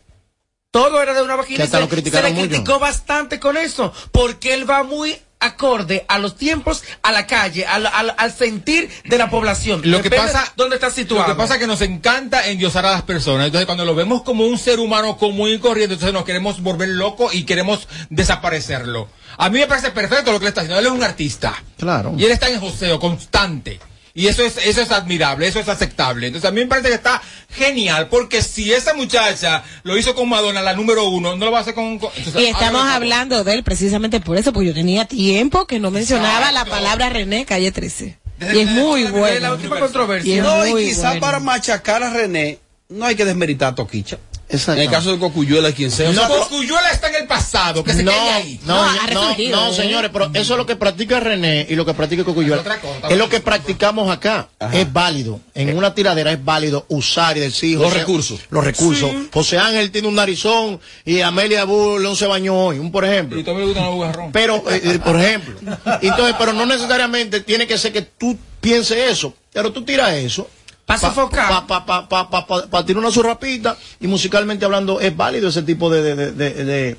[0.72, 1.58] Todo era de una vagina.
[1.58, 2.48] Que hasta y lo se, le mucho.
[2.48, 7.66] criticó bastante con eso, porque él va muy acorde a los tiempos, a la calle,
[7.66, 9.82] al, al- al sentir de la población.
[9.86, 11.28] Lo que pasa, dónde está situado.
[11.28, 13.46] Lo que pasa es que nos encanta endiosar a las personas.
[13.46, 16.90] Entonces, cuando lo vemos como un ser humano común y corriente, entonces nos queremos volver
[16.90, 19.08] locos y queremos desaparecerlo.
[19.38, 20.80] A mí me parece perfecto lo que le está haciendo.
[20.80, 21.54] Él es un artista.
[21.78, 22.14] Claro.
[22.18, 23.80] Y él está en joseo constante.
[24.14, 26.28] Y eso es, eso es admirable, eso es aceptable.
[26.28, 30.28] Entonces a mí me parece que está genial, porque si esa muchacha lo hizo con
[30.30, 32.00] Madonna, la número uno, no lo va a hacer con...
[32.00, 35.80] con- entonces, Y estamos hablando de él precisamente por eso, porque yo tenía tiempo que
[35.80, 38.18] no mencionaba la palabra René Calle 13.
[38.54, 39.40] Y es muy bueno.
[39.42, 40.36] la última controversia.
[40.38, 41.22] Y No, y muy quizá bueno.
[41.22, 44.18] para machacar a René, no hay que desmeritar a Toquicha.
[44.52, 44.82] Exacto.
[44.82, 46.10] En el caso de Cocuyuela, quien sea.
[46.10, 48.60] o No, sea, Cosculluela está en el pasado, que se no, quede ahí.
[48.66, 48.76] no,
[49.14, 49.74] No, no, ¿eh?
[49.76, 52.56] señores, pero eso es lo que practica René y lo que practica Cocuyuela.
[52.56, 54.50] Es otra cosa, Es lo que practicamos acá.
[54.74, 55.40] Es válido.
[55.54, 57.78] En una tiradera es válido usar y decir.
[57.78, 58.40] Los José- recursos.
[58.50, 59.12] Los recursos.
[59.32, 63.40] José Ángel tiene un narizón y Amelia Bullón se bañó hoy, un por ejemplo.
[63.40, 64.32] Y todavía le gusta una bugarrón.
[64.32, 65.60] Pero, eh, eh, por ejemplo.
[66.02, 69.34] Entonces, pero no necesariamente tiene que ser que tú pienses eso.
[69.54, 70.48] Pero tú tiras eso.
[70.90, 71.48] Para sofocar.
[71.50, 75.50] Para pa, pa, pa, pa, pa- pa tirar una surrapita y musicalmente hablando es válido
[75.50, 76.98] ese tipo de, de, de, de, de-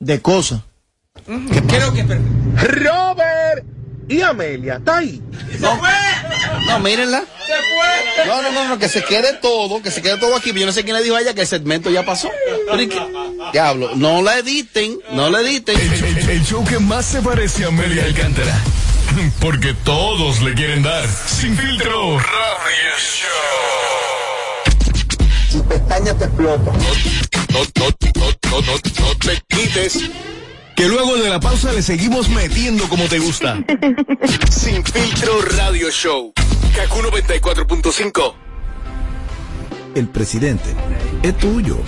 [0.00, 0.60] de cosas.
[1.68, 2.02] Creo que.
[2.56, 3.64] Robert
[4.08, 5.22] y Amelia, está ahí.
[5.60, 5.78] No,
[6.66, 7.20] no, mírenla.
[7.20, 8.26] Se fue.
[8.26, 10.52] No, no, no, no, que se quede todo, que se quede todo aquí.
[10.52, 12.28] Yo no sé quién le dijo a ella que el segmento ya pasó.
[13.52, 15.78] Diablo, no la editen, no la editen.
[15.78, 18.60] El, el- el show que más se parece a Amelia Alcántara.
[19.40, 21.06] Porque todos le quieren dar.
[21.08, 22.18] Sin filtro.
[22.18, 23.28] Radio Show.
[25.50, 26.72] Si pestaña te explota.
[26.72, 30.10] No, no, no, no, no, no te quites.
[30.76, 33.58] Que luego de la pausa le seguimos metiendo como te gusta.
[34.50, 36.32] Sin filtro Radio Show.
[36.74, 38.34] Kaku 94.5.
[39.94, 40.74] El presidente
[41.22, 41.78] es tuyo.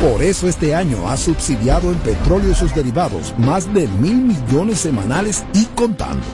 [0.00, 4.80] Por eso este año ha subsidiado en petróleo y sus derivados más de mil millones
[4.80, 6.24] semanales y contando,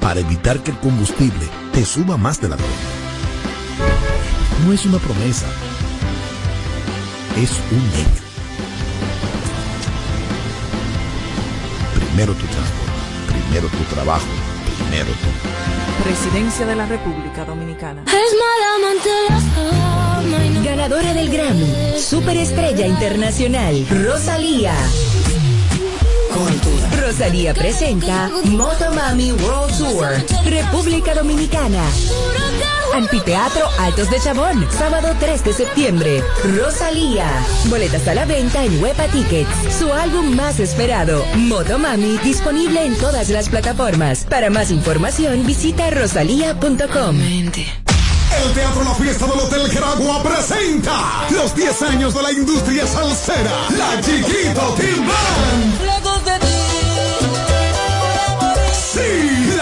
[0.00, 3.00] para evitar que el combustible te suba más de la cuenta.
[4.64, 5.46] No es una promesa,
[7.36, 8.22] es un hecho.
[11.94, 12.92] Primero tu transporte,
[13.28, 14.26] primero tu trabajo,
[16.04, 18.02] Presidencia de la República Dominicana.
[20.64, 24.74] Ganadora del Grammy, Superestrella Internacional, Rosalía.
[27.00, 30.08] Rosalía presenta Motomami World Tour,
[30.44, 31.82] República Dominicana.
[32.94, 36.22] Anfiteatro Altos de Chabón, sábado 3 de septiembre.
[36.56, 37.26] Rosalía.
[37.66, 39.76] Boletas a la venta en Huepa Tickets.
[39.78, 44.26] Su álbum más esperado, Motomami, disponible en todas las plataformas.
[44.28, 47.20] Para más información, visita rosalía.com.
[47.20, 53.68] El Teatro La Fiesta del Hotel Geragua presenta los 10 años de la industria salsera,
[53.76, 55.89] la Chiquito Team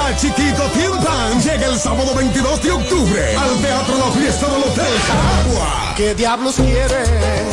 [0.09, 0.63] La Chiquito
[1.05, 5.95] Band llega el sábado 22 de octubre al Teatro La Fiesta del Hotel Geragua.
[5.99, 7.05] ¿Qué diablos quiere?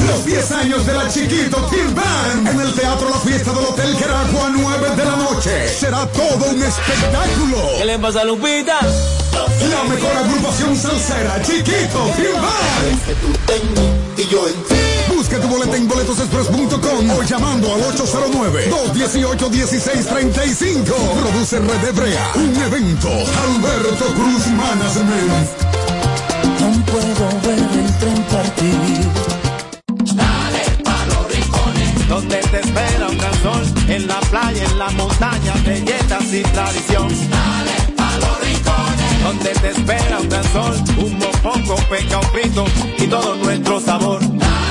[0.08, 4.49] Los 10 años de la Chiquito Band en el Teatro La Fiesta del Hotel Geragua
[4.53, 5.68] 9 de la noche.
[5.68, 7.58] Será todo un espectáculo.
[7.78, 8.80] ¿Qué le pasa a Lupita?
[9.70, 12.20] La mejor agrupación salsera, Chiquito Band.
[14.18, 14.94] Y yo en ti.
[15.26, 20.93] Busca tu boleta en boletosexpress.com o llamando al 809-218-1635.
[21.19, 22.32] Produce Red Hebrea.
[22.36, 23.09] Un evento.
[23.09, 25.49] Alberto Cruz Management.
[26.61, 28.76] Aún puedo ver el tren partir.
[32.07, 37.07] Donde te espera un gran sol, en la playa, en la montaña, belletas y tradición.
[37.32, 39.23] Dale a los rincones.
[39.23, 42.63] Donde te espera un gran sol, un mopongo, peca, un pito
[42.99, 44.19] y todo nuestro sabor.
[44.21, 44.64] Dale los rincones.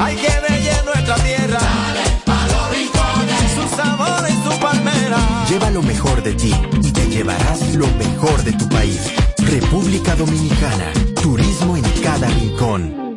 [0.00, 1.58] Hay que bella nuestra tierra.
[1.58, 3.52] Dale a los rincones.
[3.54, 5.18] Su sabor y su palmera.
[5.48, 9.00] Lleva lo mejor de ti y te llevarás lo mejor de tu país.
[9.38, 10.92] República Dominicana.
[11.20, 13.08] Turismo en cada rincón.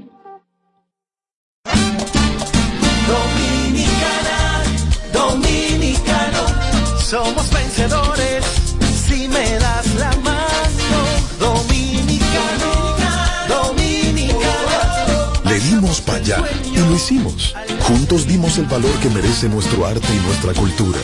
[3.13, 4.63] Dominicana,
[5.13, 6.45] dominicano,
[6.99, 8.45] somos vencedores
[9.05, 9.90] si me das
[16.91, 17.55] lo hicimos.
[17.87, 20.99] Juntos dimos el valor que merece nuestro arte y nuestra cultura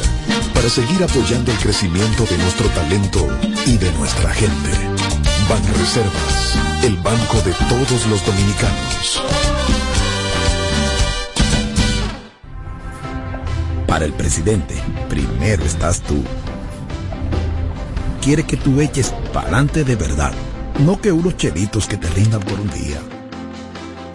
[0.53, 3.25] para seguir apoyando el crecimiento de nuestro talento
[3.65, 4.69] y de nuestra gente.
[5.49, 9.23] Banreservas, el banco de todos los dominicanos.
[13.88, 14.75] Para el presidente,
[15.07, 16.21] primero estás tú.
[18.21, 20.33] Quiere que tú eches pa'lante de verdad,
[20.79, 22.99] no que unos chelitos que te rindan por un día.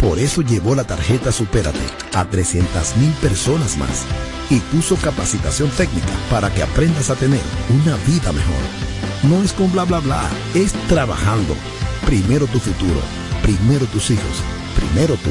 [0.02, 1.78] Por eso llevó la tarjeta Supérate
[2.12, 4.02] a 300.000 personas más
[4.50, 7.40] y puso capacitación técnica para que aprendas a tener
[7.70, 8.62] una vida mejor.
[9.22, 11.54] No es con bla bla bla, es trabajando.
[12.04, 13.00] Primero tu futuro,
[13.42, 14.42] primero tus hijos,
[14.74, 15.30] primero tú.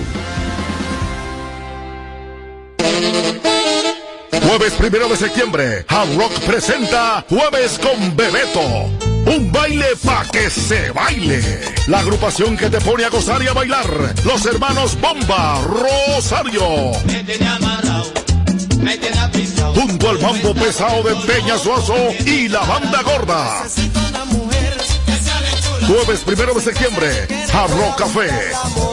[4.47, 9.10] Jueves primero de septiembre, Hard Rock presenta Jueves con Bebeto.
[9.33, 11.41] Un baile pa' que se baile.
[11.87, 14.13] La agrupación que te pone a gozar y a bailar.
[14.25, 16.91] Los hermanos Bomba Rosario.
[19.73, 23.63] Junto al mambo pesado de Peña Suazo y la banda gorda.
[25.87, 28.29] Jueves primero de septiembre, Hard Rock Café.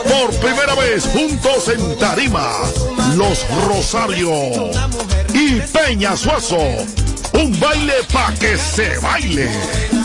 [0.05, 2.49] Por primera vez juntos en Tarima.
[3.17, 4.31] Los Rosario
[5.35, 6.63] y Peña Suazo.
[7.33, 9.98] Un baile pa' que se baile.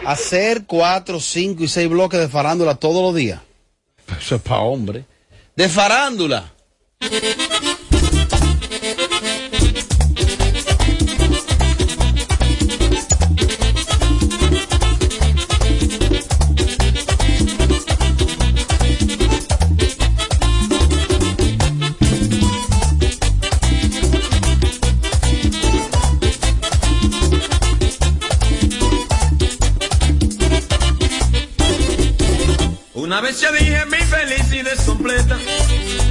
[0.07, 3.41] Hacer cuatro, cinco y seis bloques de farándula todos los días.
[4.17, 5.05] Eso es para hombre.
[5.57, 6.53] De farándula.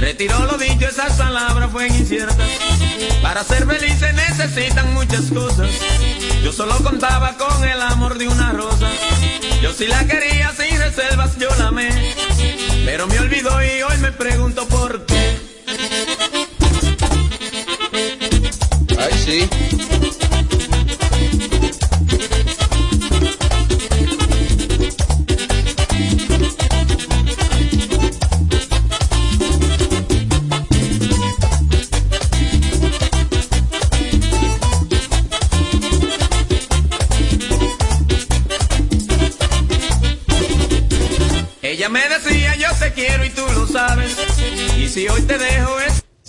[0.04, 2.36] Retiró lo dicho, esas palabras fueron inciertas.
[3.22, 5.70] Para ser feliz se necesitan muchas cosas.
[6.42, 8.86] Yo solo contaba con el amor de una rosa.
[9.62, 11.88] Yo sí la quería sin reservas, yo la amé.
[12.84, 15.38] Pero me olvidó y hoy me pregunto por qué.
[18.98, 19.93] Ay, sí.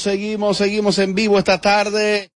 [0.00, 2.30] Seguimos, seguimos, en vivo esta tarde.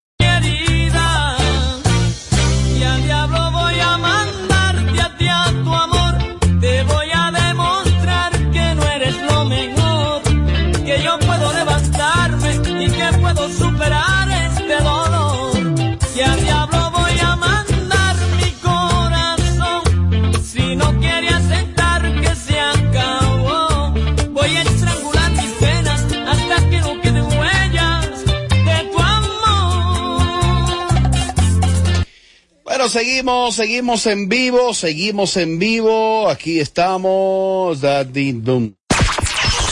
[32.84, 36.28] Bueno, seguimos, seguimos en vivo, seguimos en vivo.
[36.28, 37.80] Aquí estamos.
[37.80, 38.74] Daddy Doom.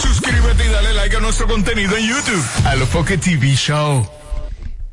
[0.01, 2.43] Suscríbete y dale like a nuestro contenido en YouTube.
[2.65, 4.09] A lo Foque TV Show.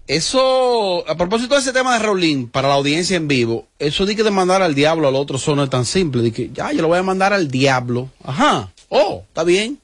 [0.05, 4.17] Eso, a propósito de ese tema de Raulín, para la audiencia en vivo, eso de
[4.17, 6.21] que de mandar al diablo al otro eso no es tan simple.
[6.21, 8.09] De que, ya, yo lo voy a mandar al diablo.
[8.21, 8.69] Ajá.
[8.89, 9.79] Oh, está bien.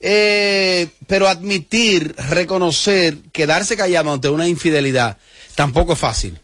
[0.00, 5.16] Eh, pero admitir, reconocer, quedarse callado ante una infidelidad,
[5.54, 6.38] tampoco es fácil.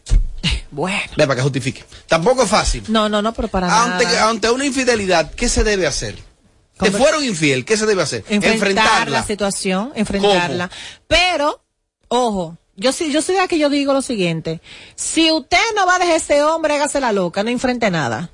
[0.71, 1.11] Bueno.
[1.17, 1.83] Ve para que justifique.
[2.07, 2.83] Tampoco es fácil.
[2.87, 4.29] No, no, no, pero para Ante, nada.
[4.29, 6.17] ante una infidelidad, ¿qué se debe hacer?
[6.79, 8.23] Te fueron infiel, ¿qué se debe hacer?
[8.29, 10.71] enfrentar la situación, enfrentarla.
[11.07, 11.61] Pero,
[12.07, 14.61] ojo, yo sí, yo soy de la que yo digo lo siguiente.
[14.95, 18.31] Si usted no va a dejar ese hombre, hágase la loca, no enfrente nada.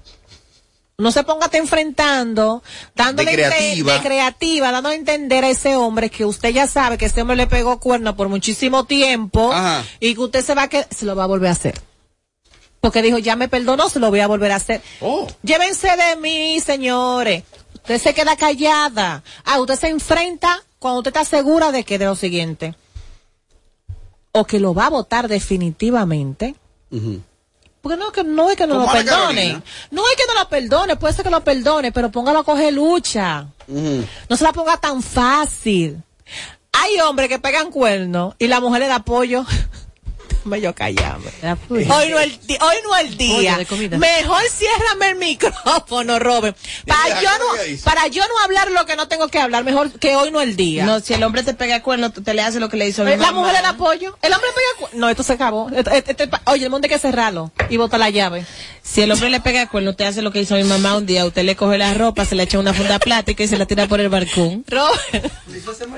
[0.99, 2.63] No se ponga te enfrentando,
[2.95, 3.93] dándole De creativa.
[3.93, 7.35] de creativa, dándole a entender a ese hombre que usted ya sabe que ese hombre
[7.35, 9.83] le pegó cuerno por muchísimo tiempo Ajá.
[9.99, 11.79] y que usted se va a que se lo va a volver a hacer.
[12.87, 14.81] Porque dijo, ya me perdonó, se lo voy a volver a hacer.
[15.01, 15.27] Oh.
[15.43, 17.43] Llévense de mí, señores.
[17.73, 19.23] Usted se queda callada.
[19.43, 22.75] Ah, usted se enfrenta cuando usted está segura de que de lo siguiente.
[24.31, 26.55] O que lo va a votar definitivamente.
[27.81, 29.11] Porque no, que no es que no Como lo perdone.
[29.11, 29.63] Carolina.
[29.91, 32.71] No es que no lo perdone, puede ser que lo perdone, pero póngalo a coger
[32.71, 33.47] lucha.
[33.67, 36.01] No se la ponga tan fácil.
[36.71, 39.45] Hay hombres que pegan cuernos y la mujer le da apoyo.
[40.47, 41.29] Me yo callarme.
[41.69, 43.35] Hoy no el di- hoy no el día.
[43.37, 43.97] Oye, de comida.
[43.97, 46.57] Mejor ciérrame el micrófono, Robert.
[46.85, 49.91] Para yo ¿qué no, para yo no hablar lo que no tengo que hablar, mejor
[49.99, 50.85] que hoy no el día.
[50.85, 53.01] No, si el hombre te pega cuerno, tú te le haces lo que le hizo
[53.01, 53.39] a mi La mamá.
[53.39, 54.17] mujer le da apoyo.
[54.21, 55.69] El hombre pega cu- No, esto se acabó.
[55.69, 58.45] Esto- este- este- oye, el mundo hay que cerrarlo y botar la llave.
[58.83, 61.25] Si el hombre le pega cuerno, usted hace lo que hizo mi mamá un día.
[61.25, 63.85] Usted le coge la ropa, se le echa una funda plástica y se la tira
[63.87, 64.63] por el balcón.
[64.69, 65.31] Robert.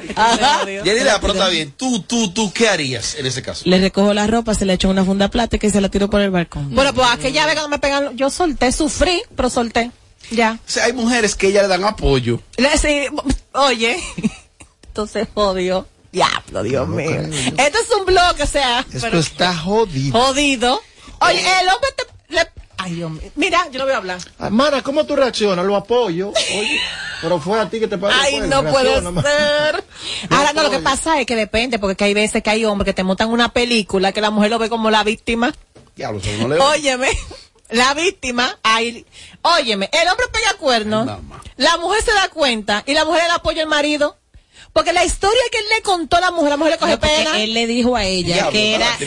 [0.10, 1.72] Está bien.
[1.78, 3.62] Tú, tú, tú, ¿qué harías en ese caso?
[3.66, 6.22] Le recojo la ropa, se le echa una funda plástica y se la tiro por
[6.22, 6.74] el balcón.
[6.74, 9.92] Bueno, pues aquella vez cuando me pegan, yo solté, sufrí, pero solté.
[10.32, 10.54] Ya.
[10.66, 12.42] O sea, hay mujeres que ella le dan apoyo.
[12.58, 13.08] Le- sí,
[13.54, 13.98] oye,
[14.88, 15.88] entonces jodió.
[16.12, 17.10] Diablo, Dios mío.
[17.22, 18.80] Esto es un blog, o sea.
[18.80, 20.20] Esto pero- está jodido.
[20.20, 20.82] Jodido.
[21.22, 22.04] Oye, el hombre te.
[22.80, 23.12] Ay, mío.
[23.36, 24.20] Mira, yo no voy a hablar.
[24.40, 25.66] Ah, Mara, ¿cómo tú reaccionas?
[25.66, 26.30] Lo apoyo.
[26.30, 26.80] Oye,
[27.22, 28.18] pero fue a ti que te pasó.
[28.20, 29.84] Ay, no puede ser.
[30.30, 32.86] Ahora, no, lo que pasa es que depende, porque que hay veces que hay hombres
[32.86, 35.54] que te montan una película que la mujer lo ve como la víctima.
[35.96, 37.10] Eso no le Óyeme,
[37.70, 39.06] la víctima, ay,
[39.42, 41.10] óyeme, el hombre pega cuernos,
[41.58, 44.18] la mujer se da cuenta y la mujer le da apoyo al marido.
[44.72, 47.00] Porque la historia que él le contó a la mujer, la mujer le coge No,
[47.00, 47.42] pena.
[47.42, 48.98] Él le dijo a ella Diablo, que era.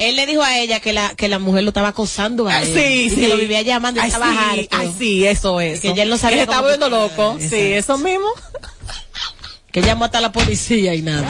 [0.00, 2.72] él le dijo a ella que la, que la mujer lo estaba acosando a él.
[2.74, 3.16] Sí, y sí.
[3.16, 4.76] Que lo vivía llamando y Ay, estaba sí, harto.
[4.78, 5.80] ay, sí, eso es.
[5.80, 7.32] Que ya él no sabía Que se estaba volviendo loco.
[7.34, 7.56] Exacto.
[7.56, 8.26] Sí, eso mismo.
[9.70, 11.26] Que llamó hasta la policía y nada.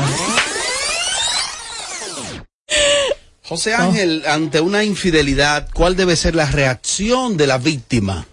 [3.42, 8.26] José Ángel, ante una infidelidad, ¿cuál debe ser la reacción de la víctima?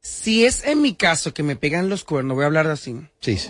[0.00, 2.96] Si es en mi caso que me pegan los cuernos, voy a hablar así.
[3.20, 3.48] Sí, sí.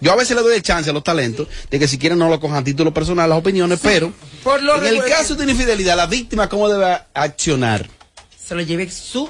[0.00, 2.28] Yo a veces le doy el chance a los talentos de que si quieren no
[2.28, 4.12] lo cojan a título personal las opiniones, pero
[4.44, 7.88] Por lo en el caso de una infidelidad, la víctima, ¿cómo debe accionar?
[8.42, 9.28] Se lo lleve su.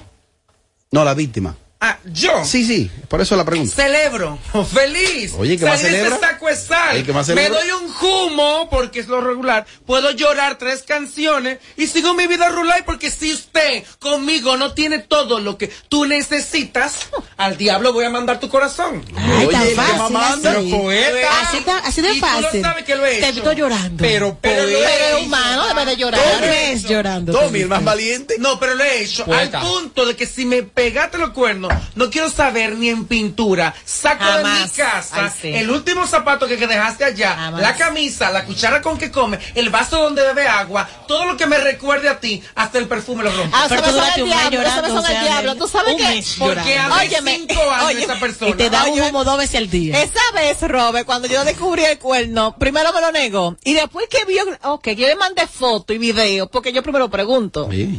[0.91, 1.57] No, la víctima.
[1.81, 2.45] Ah, yo.
[2.45, 3.75] Sí, sí, por eso la pregunta.
[3.75, 4.39] Celebro,
[4.73, 5.33] feliz.
[5.39, 6.11] Oye, ¿qué Salí de
[6.49, 6.97] de sal.
[6.97, 9.67] ¿El que más Me doy un humo porque es lo regular.
[9.87, 14.99] Puedo llorar tres canciones y sigo mi vida rural porque si usted conmigo no tiene
[14.99, 19.05] todo lo que tú necesitas, al diablo voy a mandar tu corazón.
[19.17, 20.71] Ay, tan Oye, fácil, mamando, así.
[20.71, 21.41] poeta.
[21.43, 22.63] Así ta- así de Y tú lo fácil.
[22.63, 23.39] sabes que lo he Te hecho.
[23.39, 23.97] estoy llorando.
[24.03, 25.25] Pero, pero, Pero es hecho.
[25.27, 26.21] humano, debe de llorar.
[26.41, 27.33] Tommy, llorando.
[27.33, 28.37] Tommy, el más valiente.
[28.39, 29.61] No, pero lo he hecho Poeta.
[29.61, 33.75] al punto de que si me pegaste los cuernos, no quiero saber ni en pintura.
[33.85, 34.63] Saco de Jamás.
[34.63, 35.49] mi casa Ay, sí.
[35.55, 37.61] el último zapato que, que dejaste allá, Jamás.
[37.63, 41.47] la camisa, la cuchara con que come, el vaso donde bebe agua, todo lo que
[41.47, 43.57] me recuerde a ti, hasta el perfume lo rompo.
[43.57, 45.55] Ah, eso Pero me son el eso me llorando, son el diablo.
[45.55, 46.25] de- ¿Tú sabes qué?
[46.39, 48.51] Porque hace cinco años esa persona.
[48.51, 50.03] Y te da un humo dos veces al día.
[50.03, 53.57] Esa vez, Robert, cuando yo descubrí el cuerno, primero me lo negó.
[53.65, 57.69] Y después que vio, ok, yo le mandé foto y video, porque yo primero pregunto.
[57.71, 57.99] Sí.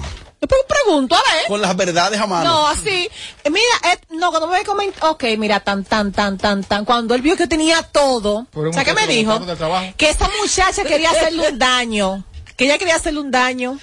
[0.68, 1.48] Pregunto, a ver.
[1.48, 2.50] Con las verdades a mano.
[2.50, 3.10] No, así.
[3.46, 6.86] Mira, eh, no, cuando me comentó, ok, mira, tan, tan, tan, tan, tan.
[6.86, 9.40] Cuando él vio que tenía todo, Por un ¿sabes qué me dijo?
[9.98, 12.24] Que esa muchacha quería hacerle un daño.
[12.56, 13.80] Que ella quería hacerle un daño.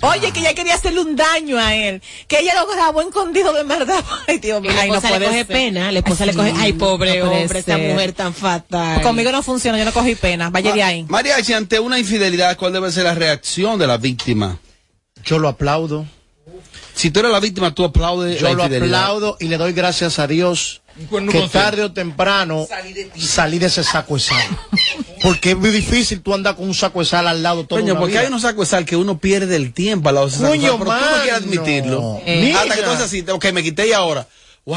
[0.00, 2.00] Oye, que ella quería hacerle un daño a él.
[2.28, 4.02] Que ella lo grabó escondido de verdad.
[4.28, 4.70] Ay, Dios mío.
[4.72, 5.46] la Ay, no esposa le puede coge ser.
[5.48, 9.02] pena, la esposa le coge, ay, pobre no puede hombre, esta mujer tan fatal.
[9.02, 10.50] Conmigo no funciona, yo no cogí pena.
[10.50, 11.04] Vaya de ahí.
[11.08, 14.58] Mariachi, ante una infidelidad, ¿cuál debe ser la reacción de la víctima?
[15.24, 16.06] Yo lo aplaudo.
[16.94, 19.02] Si tú eres la víctima, tú aplaudes la Yo lo infidelidad.
[19.02, 22.66] aplaudo y le doy gracias a Dios que con tarde o temprano
[23.16, 24.58] salí de ese saco de sal.
[25.22, 27.98] Porque es muy difícil tú andar con un saco de sal al lado todo Coño,
[27.98, 30.40] porque hay unos sacos de sal que uno pierde el tiempo al lado de ese
[30.42, 32.20] saco de Coño, sal, pero tú no quieres admitirlo.
[32.26, 32.54] Eh.
[32.56, 34.26] Hasta que tú haces así, ok, me quité y ahora.
[34.64, 34.76] Wow.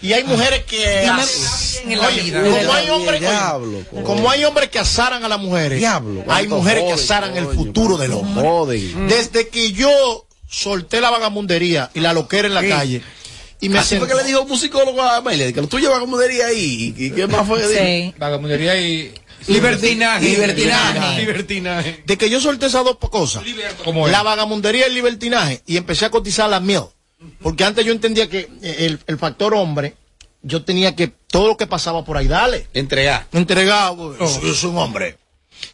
[0.00, 1.02] Y hay mujeres que...
[1.06, 2.40] No me as- en la Oye, vida.
[2.42, 6.46] como hay hombres Diablo, oye, como hay hombres que azaran a las mujeres, Diablo, hay
[6.46, 8.78] mujeres que azaran el futuro del hombre.
[9.08, 12.68] Desde que yo solté la vagamundería y la loquera en la Sí.
[12.68, 13.02] calle
[13.60, 15.98] y me Así fue que le dijo un musicólogo a Amelia, que lo tuyo va
[16.00, 16.94] como diría ahí.
[16.96, 17.62] ¿Y qué más fue?
[17.66, 18.14] Sí.
[18.18, 19.12] Vagamundería y.
[19.46, 20.24] Libertinaje.
[20.28, 21.20] Libertinaje.
[21.20, 22.02] Libertinaje.
[22.04, 23.42] de que yo solté esas dos cosas,
[23.84, 24.12] ¿Cómo es?
[24.12, 26.84] la vagamundería y el libertinaje, y empecé a cotizar la miel.
[27.40, 29.94] Porque antes yo entendía que el, el factor hombre,
[30.42, 32.66] yo tenía que todo lo que pasaba por ahí, dale.
[32.74, 33.26] Entregar.
[33.32, 35.18] Entregado, yo soy un hombre.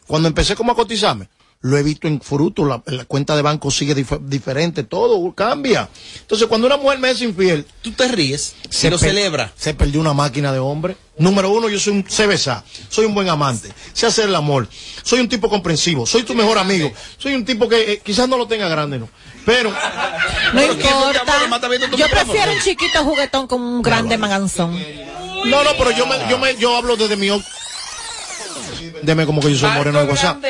[0.07, 1.27] Cuando empecé como a cotizarme,
[1.61, 5.89] Lo he visto en fruto, la, la cuenta de banco sigue dif- diferente, todo cambia.
[6.21, 9.51] Entonces, cuando una mujer me es infiel, tú te ríes, se lo celebra.
[9.55, 10.95] Se perdió una máquina de hombre.
[11.17, 14.67] Número uno, yo soy un, besar, soy un buen amante, sé hacer el amor,
[15.01, 18.37] soy un tipo comprensivo, soy tu mejor amigo, soy un tipo que eh, quizás no
[18.37, 19.07] lo tenga grande, ¿no?
[19.45, 19.71] Pero,
[20.53, 21.23] No importa.
[21.97, 24.77] Yo prefiero un chiquito juguetón con un grande manganzón.
[25.45, 27.29] no, no, pero yo me, yo me, yo hablo desde mi,
[29.01, 30.43] deme como que yo soy moreno de WhatsApp.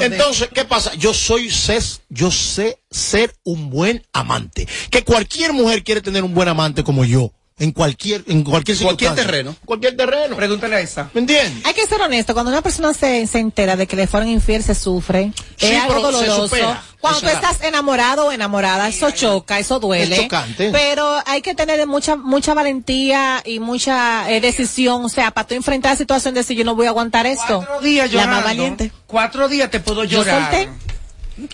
[0.00, 0.94] Entonces, ¿qué pasa?
[0.94, 4.66] Yo soy ses, yo sé ser un buen amante.
[4.90, 7.32] Que cualquier mujer quiere tener un buen amante como yo.
[7.60, 9.56] En cualquier, en cualquier Cualquier terreno.
[9.64, 10.36] Cualquier terreno.
[10.36, 11.10] Pregúntale a esa.
[11.12, 11.64] ¿Me entiendes?
[11.66, 14.62] Hay que ser honesto, cuando una persona se, se entera de que le fueron infiel,
[14.62, 15.32] se sufre.
[15.56, 16.76] Sí, es algo doloroso.
[17.00, 20.16] Cuando tú estás enamorado o enamorada, eso choca, eso duele.
[20.16, 20.70] Es chocante.
[20.72, 25.54] Pero hay que tener mucha mucha valentía y mucha eh, decisión, o sea, para tú
[25.54, 27.58] enfrentar la situación de decir yo no voy a aguantar esto.
[27.66, 28.34] Cuatro días La llorando.
[28.36, 28.92] más valiente.
[29.06, 30.50] Cuatro días te puedo Yo llorar.
[30.52, 30.68] solté.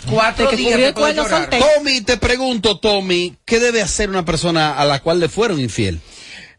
[0.08, 1.50] Cuatro que días llorar.
[1.50, 6.00] Tommy, te pregunto, Tommy, ¿qué debe hacer una persona a la cual le fueron infiel?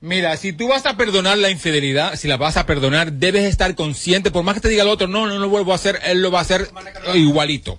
[0.01, 3.73] Mira, si tú vas a perdonar la infidelidad, si la vas a perdonar, debes estar
[3.75, 6.21] consciente, por más que te diga el otro, no, no lo vuelvo a hacer, él
[6.21, 6.69] lo va a hacer
[7.15, 7.77] igualito.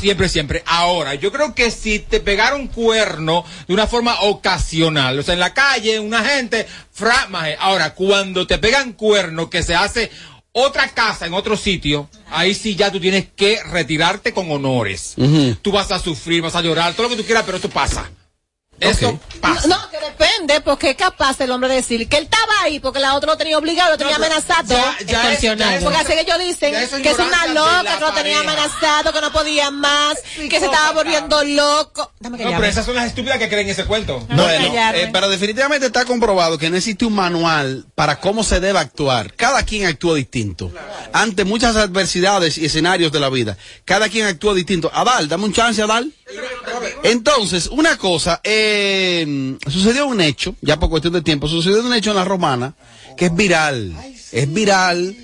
[0.00, 0.62] Siempre, siempre.
[0.64, 5.40] Ahora, yo creo que si te pegaron cuerno de una forma ocasional, o sea, en
[5.40, 7.56] la calle, una gente, fra, maje.
[7.60, 10.10] ahora, cuando te pegan cuerno que se hace
[10.58, 15.14] otra casa en otro sitio, ahí sí ya tú tienes que retirarte con honores.
[15.60, 18.10] Tú vas a sufrir, vas a llorar, todo lo que tú quieras, pero esto pasa.
[18.80, 19.68] Eso pasa.
[19.68, 23.00] No, que depende, porque es capaz el hombre de decir que él estaba ahí porque
[23.00, 24.68] la otra lo tenía obligado, lo tenía amenazado.
[24.68, 25.70] ya- ya es- extorsionado.
[25.70, 29.12] ya es- porque así que ellos dicen que es una loca, que lo tenía amenazado,
[29.12, 32.12] que no podía más, que se estaba volviendo loco.
[32.20, 32.60] Dame que No, llame.
[32.60, 34.20] pero esas son las estúpidas que creen ese cuento.
[34.28, 34.44] Bueno,
[34.94, 39.32] eh, pero definitivamente está comprobado que no existe un manual para cómo se debe actuar.
[39.34, 40.70] Cada quien actúa distinto.
[41.12, 44.90] Ante muchas adversidades y escenarios de la vida, cada quien actúa distinto.
[44.92, 46.12] Adal, dame un chance, Adal.
[47.02, 48.65] Entonces, una cosa, eh,
[49.68, 52.74] sucedió un hecho, ya por cuestión de tiempo, sucedió un hecho en la romana
[53.16, 53.94] que es viral.
[54.32, 55.16] Es viral,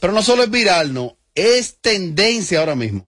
[0.00, 3.06] pero no solo es viral, no, es tendencia ahora mismo.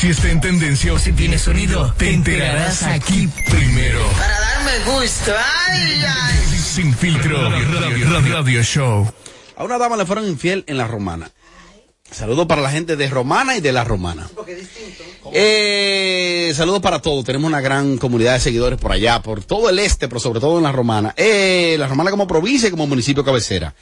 [0.00, 4.00] Si está en tendencia o si tiene sonido, te enterarás aquí primero.
[4.18, 5.32] Para darme gusto.
[5.68, 6.58] Ay, ay.
[6.58, 9.12] Sin filtro, radio, radio- radio show.
[9.56, 11.30] A una dama le fueron infiel en la romana.
[12.12, 14.28] Saludos para la gente de Romana y de la Romana.
[15.32, 17.24] Eh, saludos para todos.
[17.24, 20.58] Tenemos una gran comunidad de seguidores por allá, por todo el este, pero sobre todo
[20.58, 21.14] en la Romana.
[21.16, 23.74] Eh, la Romana como provincia y como municipio cabecera.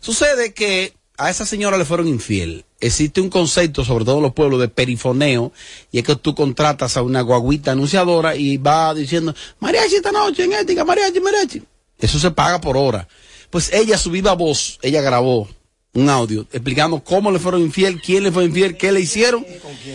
[0.00, 2.66] Sucede que a esa señora le fueron infiel.
[2.78, 5.52] Existe un concepto, sobre todo en los pueblos, de perifoneo,
[5.90, 10.44] y es que tú contratas a una guaguita anunciadora y va diciendo, mariachi esta noche
[10.44, 11.62] en ética, mariachi, mariachi.
[11.98, 13.08] Eso se paga por hora.
[13.50, 15.48] Pues ella, su viva voz, ella grabó
[15.94, 19.44] un audio explicando cómo le fueron infiel, quién le fue infiel, qué le hicieron,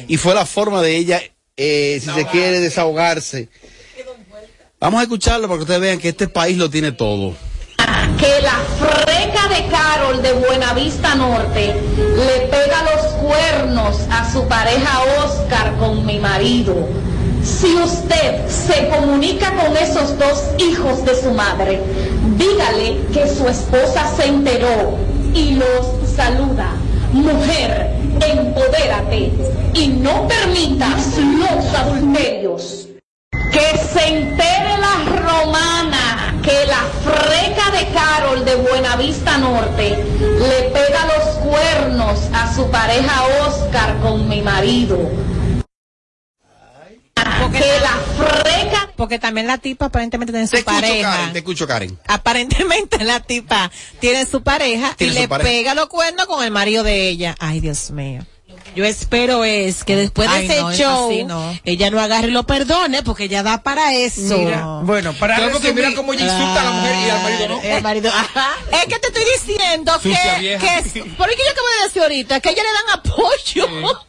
[0.08, 1.22] y fue la forma de ella,
[1.56, 3.50] eh, si se quiere, desahogarse.
[4.80, 7.36] Vamos a escucharlo para que ustedes vean que este país lo tiene todo.
[8.20, 15.04] que la freca de Carol de Buenavista Norte le pega los cuernos a su pareja
[15.24, 16.90] Oscar con mi marido.
[17.44, 21.82] Si usted se comunica con esos dos hijos de su madre,
[22.38, 24.98] dígale que su esposa se enteró
[25.34, 26.72] y los saluda.
[27.12, 27.92] Mujer,
[28.26, 29.32] empodérate
[29.74, 32.88] y no permitas los adulterios.
[33.52, 41.06] Que se entere la romana que la freca de Carol de Buenavista Norte le pega
[41.18, 44.98] los cuernos a su pareja Oscar con mi marido.
[47.54, 48.90] Porque que la freca.
[48.96, 51.12] Porque también la tipa aparentemente tiene su Te escucho, pareja.
[51.12, 52.00] Karen, te escucho, Karen.
[52.08, 55.50] Aparentemente la tipa tiene su pareja y Tiene su le pareja.
[55.50, 57.36] pega los cuernos con el marido de ella.
[57.40, 58.26] Ay, Dios mío.
[58.76, 61.60] Yo espero es que después de Ay, ese no, es show así, no.
[61.64, 64.38] ella no agarre y lo perdone porque ella da para eso.
[64.38, 67.48] Mira, bueno, para Claro, porque mira cómo ella insulta a la mujer y al marido
[67.50, 67.62] no.
[67.62, 68.50] El marido, ajá.
[68.72, 70.60] Es que te estoy diciendo que, Sucia vieja.
[70.60, 73.68] que es, por eso que yo acabo de decir ahorita, que ella le dan apoyo.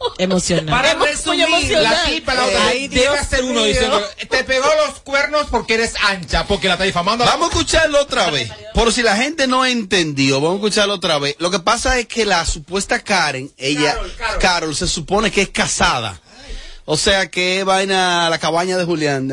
[0.17, 0.65] Emocional.
[0.65, 1.83] Para Apoyo resumir, emocional.
[1.83, 3.65] La tipa, la otra, Ay, debe Dios hacer uno mío.
[3.65, 7.25] diciendo, te pegó los cuernos porque eres ancha, porque la está difamando.
[7.25, 8.49] Vamos a escucharlo otra vez.
[8.73, 11.35] Por si la gente no entendió, vamos a escucharlo otra vez.
[11.39, 14.39] Lo que pasa es que la supuesta Karen, ella, Carol,
[14.73, 16.19] se supone que es casada.
[16.85, 19.27] O sea que vaina la cabaña de Julián.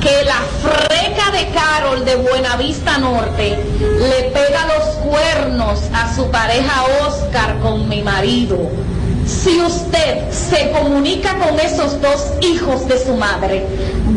[0.00, 6.84] que la freca de Carol de Buenavista Norte le pega los cuernos a su pareja
[7.06, 8.70] Oscar con mi marido.
[9.26, 13.66] Si usted se comunica con esos dos hijos de su madre,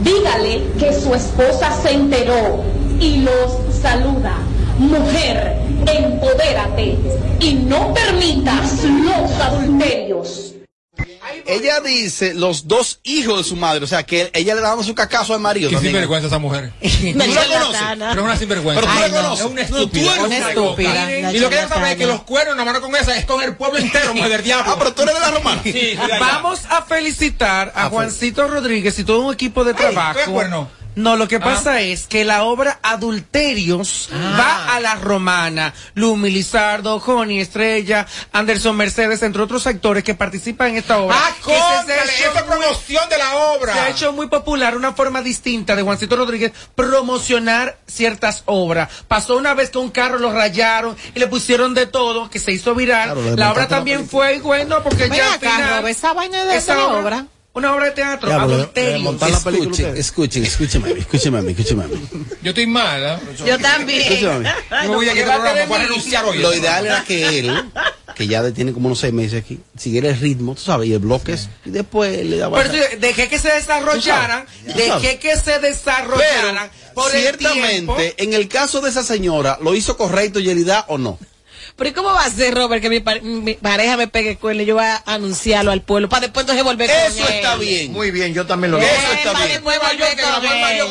[0.04, 2.64] dígale que su esposa se enteró
[3.00, 4.38] y los saluda.
[4.78, 5.56] Mujer,
[5.88, 6.98] empodérate
[7.40, 10.48] y no permitas los adulterios.
[11.46, 14.94] Ella dice los dos hijos de su madre, o sea, que ella le daba su
[14.94, 15.70] cacazo al marido.
[15.70, 15.94] Qué también.
[15.94, 16.72] sinvergüenza esa mujer.
[16.82, 17.82] ¿Tú la conoces?
[17.98, 18.82] Pero es una sinvergüenza.
[18.82, 19.18] Pero tú la Ay, no.
[19.18, 19.46] conoces.
[19.46, 20.14] Es una No, tú estúpida.
[20.14, 21.32] eres una estúpida.
[21.34, 23.42] Y lo que ella sabe es que los cuernos, nada más con esa, es con
[23.42, 24.72] el pueblo entero, mujer del diablo.
[24.72, 25.62] Ah, pero tú eres de la romana.
[25.64, 25.94] Sí.
[26.20, 30.20] Vamos a felicitar a Juancito Rodríguez y todo un equipo de trabajo.
[30.26, 30.70] ¿qué cuerno?
[30.96, 31.40] No, lo que Ah.
[31.40, 35.74] pasa es que la obra Adulterios va a la romana.
[35.94, 41.16] Lumi Lizardo, Joni Estrella, Anderson Mercedes, entre otros actores que participan en esta obra.
[41.18, 41.94] Ah, se-
[42.26, 43.74] esa muy- promoción de la obra.
[43.74, 48.90] Se ha hecho muy popular una forma distinta de Juancito Rodríguez promocionar ciertas obras.
[49.08, 52.52] Pasó una vez que un carro lo rayaron y le pusieron de todo, que se
[52.52, 53.14] hizo viral.
[53.14, 56.74] Claro, la obra también fue bueno porque ya al acá, final- esa vaina de esa
[56.74, 57.26] esa obra.
[57.54, 59.00] Una obra de teatro, Ya, pero adulterio.
[59.96, 62.02] Escuchen, escuchen, escúcheme a mí, escúcheme a mí.
[62.42, 63.18] Yo estoy mal, ¿eh?
[63.46, 64.20] Yo también.
[64.22, 66.38] Yo me voy a quitar el programa, voy a renunciar hoy.
[66.38, 67.72] Lo ideal era que él,
[68.16, 71.00] que ya tiene como unos seis meses aquí, siguiera el ritmo, tú sabes, y el
[71.00, 72.58] bloque, es- y después le daba...
[72.64, 77.54] Pero sí, dejé que se desarrollaran, dejé que se desarrollaran por el tiempo.
[77.98, 81.20] Ciertamente, en el caso de esa señora, ¿lo hizo correcto Yelida o no?
[81.82, 84.62] Pero ¿y cómo va a ser, Robert, que mi, pare- mi pareja me pegue cuerno
[84.62, 87.34] y yo voy a anunciarlo al pueblo para después entonces volver con Eso él?
[87.34, 87.92] está bien.
[87.92, 89.14] Muy bien, yo también lo Eso hago.
[89.14, 89.56] está para bien.
[89.64, 90.36] después que grabó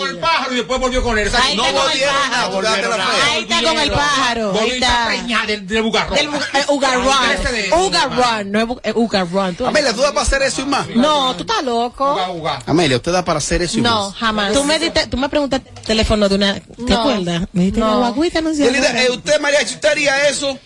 [0.01, 1.28] con el el pájaro y después volvió con él.
[1.28, 3.24] O sea, Ahí no el volvieron nada, Volvieron nada.
[3.30, 4.47] Ahí está con el pájaro.
[4.49, 6.16] Volvió Ahí está preñada del, del bugarrón.
[6.16, 7.07] Del bu- eh, Ugarrón.
[7.07, 9.57] Ugarrón, no es eh, Ugarrón.
[9.68, 10.88] Amelia, ¿tú das para hacer eso y más?
[10.88, 12.18] No, tú estás loco.
[12.66, 14.18] Amelia, ¿usted da para hacer eso y No, más?
[14.18, 14.53] jamás.
[14.55, 16.55] Tú me, diste, tú me preguntaste el teléfono de una...
[16.55, 16.99] ¿Te No.
[17.01, 17.43] acuerdas?
[17.53, 18.01] Me dijiste No.
[18.01, 20.59] la guaguita eh, ¿usted, María, usted haría eso?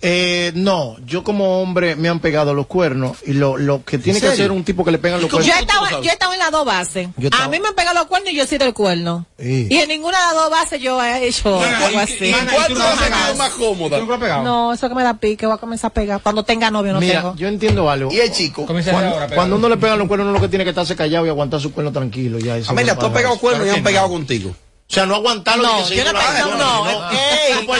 [0.00, 4.20] Eh, no, yo como hombre me han pegado los cuernos y lo, lo que tiene
[4.20, 5.52] que hacer un tipo que le pegan los cuernos.
[5.52, 7.08] Yo estaba, yo estaba en las dos bases.
[7.38, 9.26] A mí me han pegado los cuernos y yo he sido el cuerno.
[9.40, 9.66] Sí.
[9.68, 12.16] Y en ninguna de las dos bases yo he hecho Bueno, algo ¿y- así.
[12.20, 13.98] y- ¿En Mana, cuál no has más cómoda?
[14.42, 16.20] No, eso que me da pique, voy a comenzar a pegar.
[16.22, 17.34] Cuando tenga novio no Mira, tengo.
[17.36, 18.12] yo entiendo algo.
[18.12, 18.66] ¿Y el chico?
[18.66, 21.28] Cuando, ahora uno le pegan los cuernos, uno lo que tiene que estarse callado y
[21.28, 22.38] aguantar su cuerno tranquilo.
[22.38, 24.12] Ya, eso Amelia, no tú has pegado cuernos y han pegado no.
[24.12, 24.50] contigo.
[24.50, 25.64] O sea, no aguantarlo.
[25.64, 27.74] No, yo no no, no, ey, no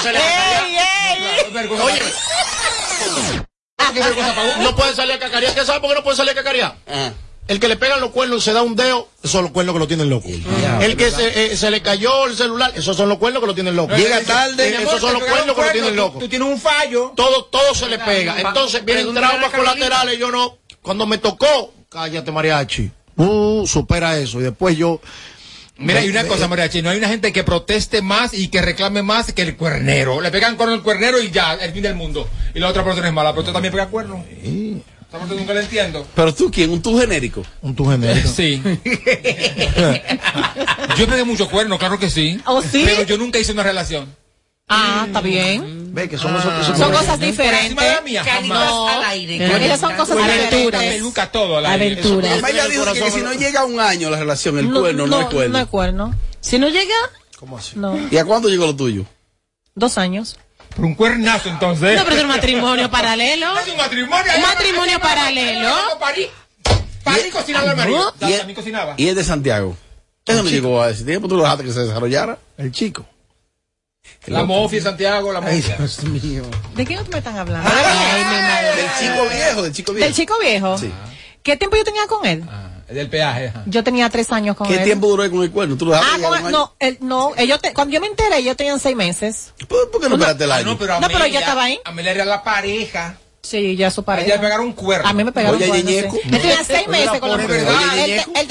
[1.53, 1.85] Vergüenza.
[1.85, 2.01] Oye,
[4.61, 5.55] no puede salir a cacarear.
[5.55, 6.77] ¿Qué sabe por qué no puede salir a cacarear?
[6.87, 7.13] Ajá.
[7.49, 9.79] El que le pegan los cuernos se da un dedo, esos son los cuernos que
[9.79, 10.29] lo tienen loco.
[10.83, 13.55] El que se, eh, se le cayó el celular, esos son los cuernos que lo
[13.55, 13.97] tienen loco.
[13.97, 14.69] Llega tarde.
[14.69, 16.19] Eh, esos son los cuernos que lo tienen Tú, loco.
[16.19, 17.15] tú tienes un fallo.
[17.17, 18.39] Todo, todo se le pega.
[18.39, 20.19] Entonces vienen traumas colaterales.
[20.19, 22.91] Yo no, cuando me tocó, cállate mariachi.
[23.17, 24.41] Uh, supera eso.
[24.41, 25.01] Y después yo.
[25.79, 29.05] Mira, hay una cosa, Mariachi, no hay una gente que proteste más y que reclame
[29.05, 30.21] más que el cuernero.
[30.21, 32.29] Le pegan con el cuernero y ya, el fin del mundo.
[32.53, 34.25] Y la otra persona es mala, pero tú también pegas cuerno.
[35.11, 36.07] Parte nunca la entiendo.
[36.15, 36.71] Pero tú, ¿quién?
[36.71, 37.43] ¿Un tú genérico?
[37.63, 38.29] Un tu genérico.
[38.29, 38.61] Sí.
[40.99, 42.39] yo pegué mucho cuerno, claro que sí.
[42.45, 42.83] ¿Oh, sí?
[42.85, 44.15] Pero yo nunca hice una relación.
[44.69, 45.95] Ah, está bien.
[45.95, 46.31] Ve que esos-
[46.77, 47.77] Son cosas diferentes.
[48.25, 48.73] jamás.
[48.97, 49.65] al aire.
[49.67, 50.71] Esas son cosas diferentes.
[50.71, 51.59] peluca, todo.
[51.59, 51.93] al aire.
[51.93, 52.35] Aventura.
[52.35, 55.21] Amelia dijo que, que si no llega a un año la relación, el cuerno no,
[55.21, 55.53] es cuerno.
[55.53, 56.15] No es cuerno.
[56.41, 56.95] Si no llega,
[57.39, 57.73] ¿Cómo así?
[57.77, 57.97] No.
[58.11, 59.05] ¿Y a cuándo llegó lo tuyo?
[59.75, 60.37] Dos años.
[60.75, 61.97] Por un cuernazo, entonces.
[61.97, 63.59] no, pero es un matrimonio paralelo.
[63.59, 64.33] Es un matrimonio.
[64.37, 65.71] Un matrimonio paralelo.
[65.99, 66.27] Parí.
[67.03, 68.13] Parí cocinando al marido.
[68.21, 68.95] ¿Y cocinaba.
[68.99, 69.77] él de Santiago?
[70.27, 72.39] Eso no llegó a ese tiempo, tú lo dejaste que se desarrollara.
[72.59, 73.07] El chico.
[74.27, 75.77] La mofia de Santiago, la Ay, mofia.
[75.79, 76.43] Dios mío.
[76.75, 77.69] ¿De quién me están hablando?
[77.73, 78.83] Ay, mi madre.
[78.83, 80.05] Del chico viejo, del chico viejo.
[80.07, 80.79] ¿Del chico viejo?
[80.79, 80.93] Sí.
[81.43, 82.45] ¿Qué tiempo yo tenía con él?
[82.89, 83.49] Es del peaje.
[83.49, 83.63] ajá.
[83.67, 84.85] Yo tenía tres años con ¿Qué él.
[84.85, 85.77] tiempo duró con el cuerno?
[85.77, 88.39] ¿Tú lo dejaste Ah, con un no, él, no, ellos te- cuando yo me enteré,
[88.39, 89.53] ellos tenían seis meses.
[89.67, 90.67] ¿Por, por qué no esperaste el Ah, año?
[90.67, 91.79] no, pero No, pero ella estaba ahí.
[91.85, 93.17] Amelia era la pareja.
[93.43, 94.27] Sí, ya su A pareja.
[94.27, 95.09] ella le pegaron un cuerno.
[95.09, 95.97] A mí me pegaron Oye, cuernos, sí.
[95.97, 96.17] Ñeñeco.
[96.25, 97.37] Él tenía seis meses con la.
[97.37, 97.99] ¿verdad?
[97.99, 98.47] Él,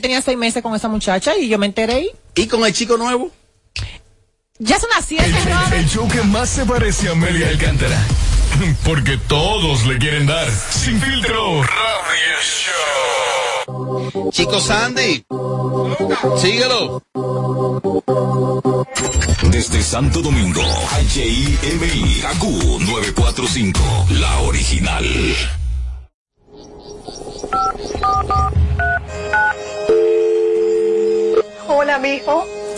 [0.00, 2.96] tenía, él seis meses con esa muchacha y yo me enteré ¿Y con el chico
[2.96, 3.30] nuevo?
[4.60, 5.72] Ya son las siete, El, Robert.
[5.72, 7.98] el show que más se parece a Amelia Alcántara.
[8.84, 10.48] Porque todos le quieren dar.
[10.50, 11.62] Sin filtro.
[11.62, 14.30] Radio Show.
[14.30, 15.24] Chico Sandy.
[16.36, 17.02] Síguelo.
[19.50, 20.62] Desde Santo Domingo,
[21.14, 22.42] HIMI, AQ
[22.80, 25.04] 945, la original.
[31.66, 32.59] Hola, mijo.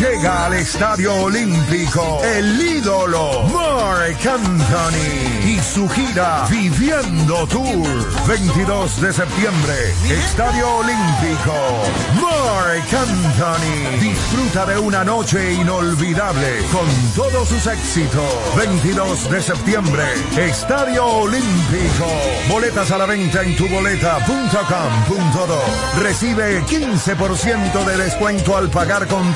[0.00, 8.26] Llega al Estadio Olímpico el ídolo Mark Anthony y su gira Viviendo Tour.
[8.26, 11.52] 22 de septiembre, Estadio Olímpico.
[12.14, 18.56] Mark Anthony disfruta de una noche inolvidable con todos sus éxitos.
[18.56, 20.04] 22 de septiembre,
[20.38, 22.06] Estadio Olímpico.
[22.48, 26.00] Boletas a la venta en tuboleta.com.do.
[26.00, 29.34] Recibe 15% de descuento al pagar con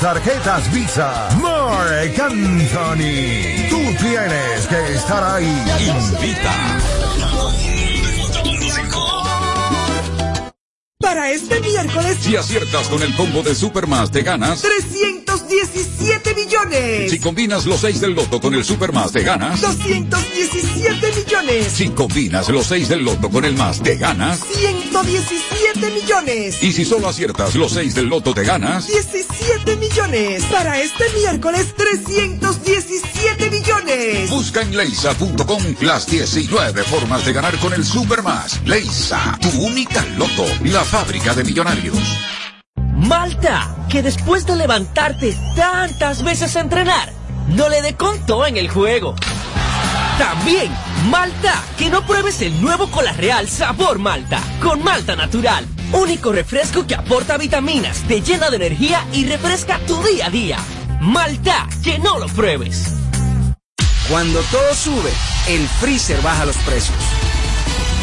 [0.55, 1.28] tarjetas Visa.
[1.40, 3.68] Mark Anthony.
[3.68, 5.46] Tú tienes que estar ahí.
[5.80, 6.55] Invita.
[11.00, 14.62] Para este miércoles, Si aciertas con el combo de Supermas, te ganas.
[14.62, 17.11] 317 millones.
[17.11, 19.61] Si combinas los 6 del loto con el Supermas, te ganas.
[19.61, 21.72] 217 millones.
[21.72, 24.40] Si combinas los 6 del loto con el más, te ganas.
[24.40, 26.62] 117 millones.
[26.62, 28.86] Y si solo aciertas los 6 del loto, te ganas.
[28.86, 29.34] 17
[29.78, 30.45] millones.
[30.45, 34.30] Para este miércoles, 317 millones.
[34.30, 38.61] Busca en leisa.com las 19 formas de ganar con el Supermas.
[38.64, 41.99] Leisa, tu única loto, la fábrica de millonarios.
[42.97, 47.12] Malta, que después de levantarte tantas veces a entrenar,
[47.49, 49.14] no le dé conto en el juego.
[50.18, 50.72] También,
[51.11, 55.73] Malta, que no pruebes el nuevo Cola Real Sabor Malta, con Malta Natural.
[55.95, 60.59] Único refresco que aporta vitaminas, te llena de energía y refresca tu día a día.
[61.01, 62.88] Malta, que no lo pruebes.
[64.11, 65.11] Cuando todo sube,
[65.49, 66.99] el freezer baja los precios.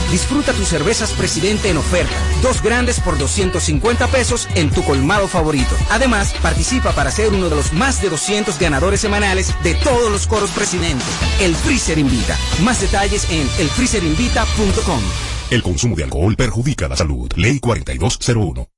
[0.10, 2.16] Disfruta tus cervezas Presidente en oferta.
[2.42, 5.76] Dos grandes por 250 pesos en tu colmado favorito.
[5.90, 10.28] Además, participa para ser uno de los más de 200 ganadores semanales de todos los
[10.28, 11.06] coros Presidente.
[11.42, 12.38] El Freezer Invita.
[12.62, 15.02] Más detalles en elfreezerinvita.com.
[15.52, 17.30] El consumo de alcohol perjudica la salud.
[17.36, 18.70] Ley 4201.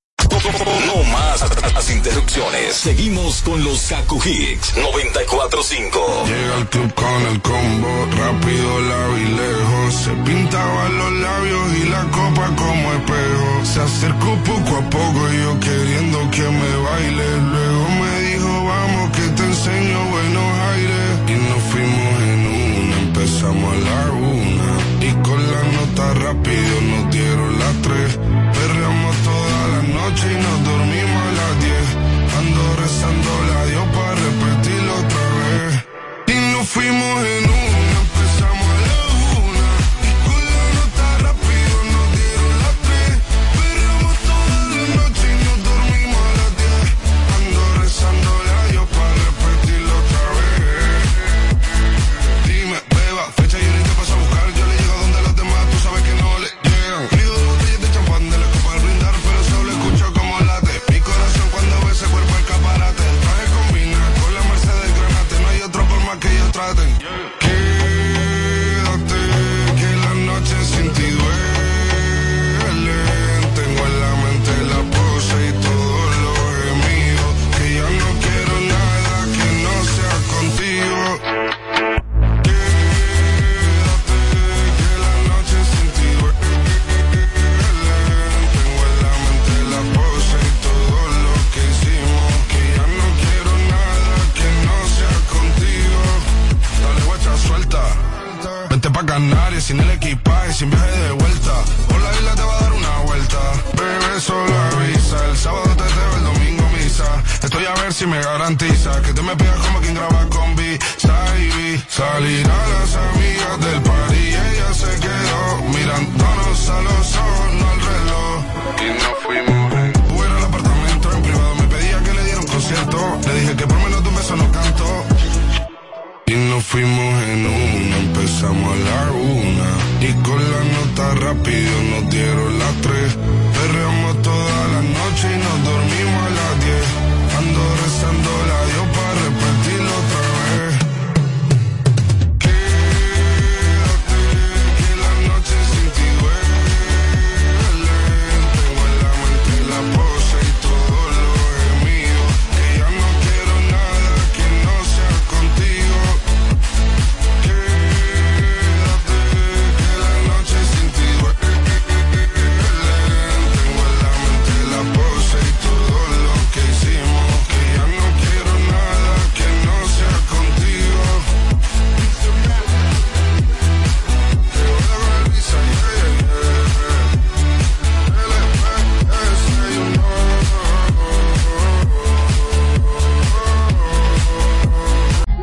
[0.87, 2.73] No más las interrupciones.
[2.73, 6.25] Seguimos con los Kaku Hicks 945.
[6.25, 9.93] Llega al club con el combo, rápido, lado y lejos.
[9.93, 13.65] Se pintaban los labios y la copa como espejo.
[13.65, 17.37] Se acercó poco a poco y yo queriendo que me baile.
[17.37, 21.19] Luego me dijo, vamos que te enseño buenos aires.
[21.27, 25.05] Y nos fuimos en una, empezamos a la una.
[25.05, 26.42] Y con la nota rápido
[30.31, 30.52] la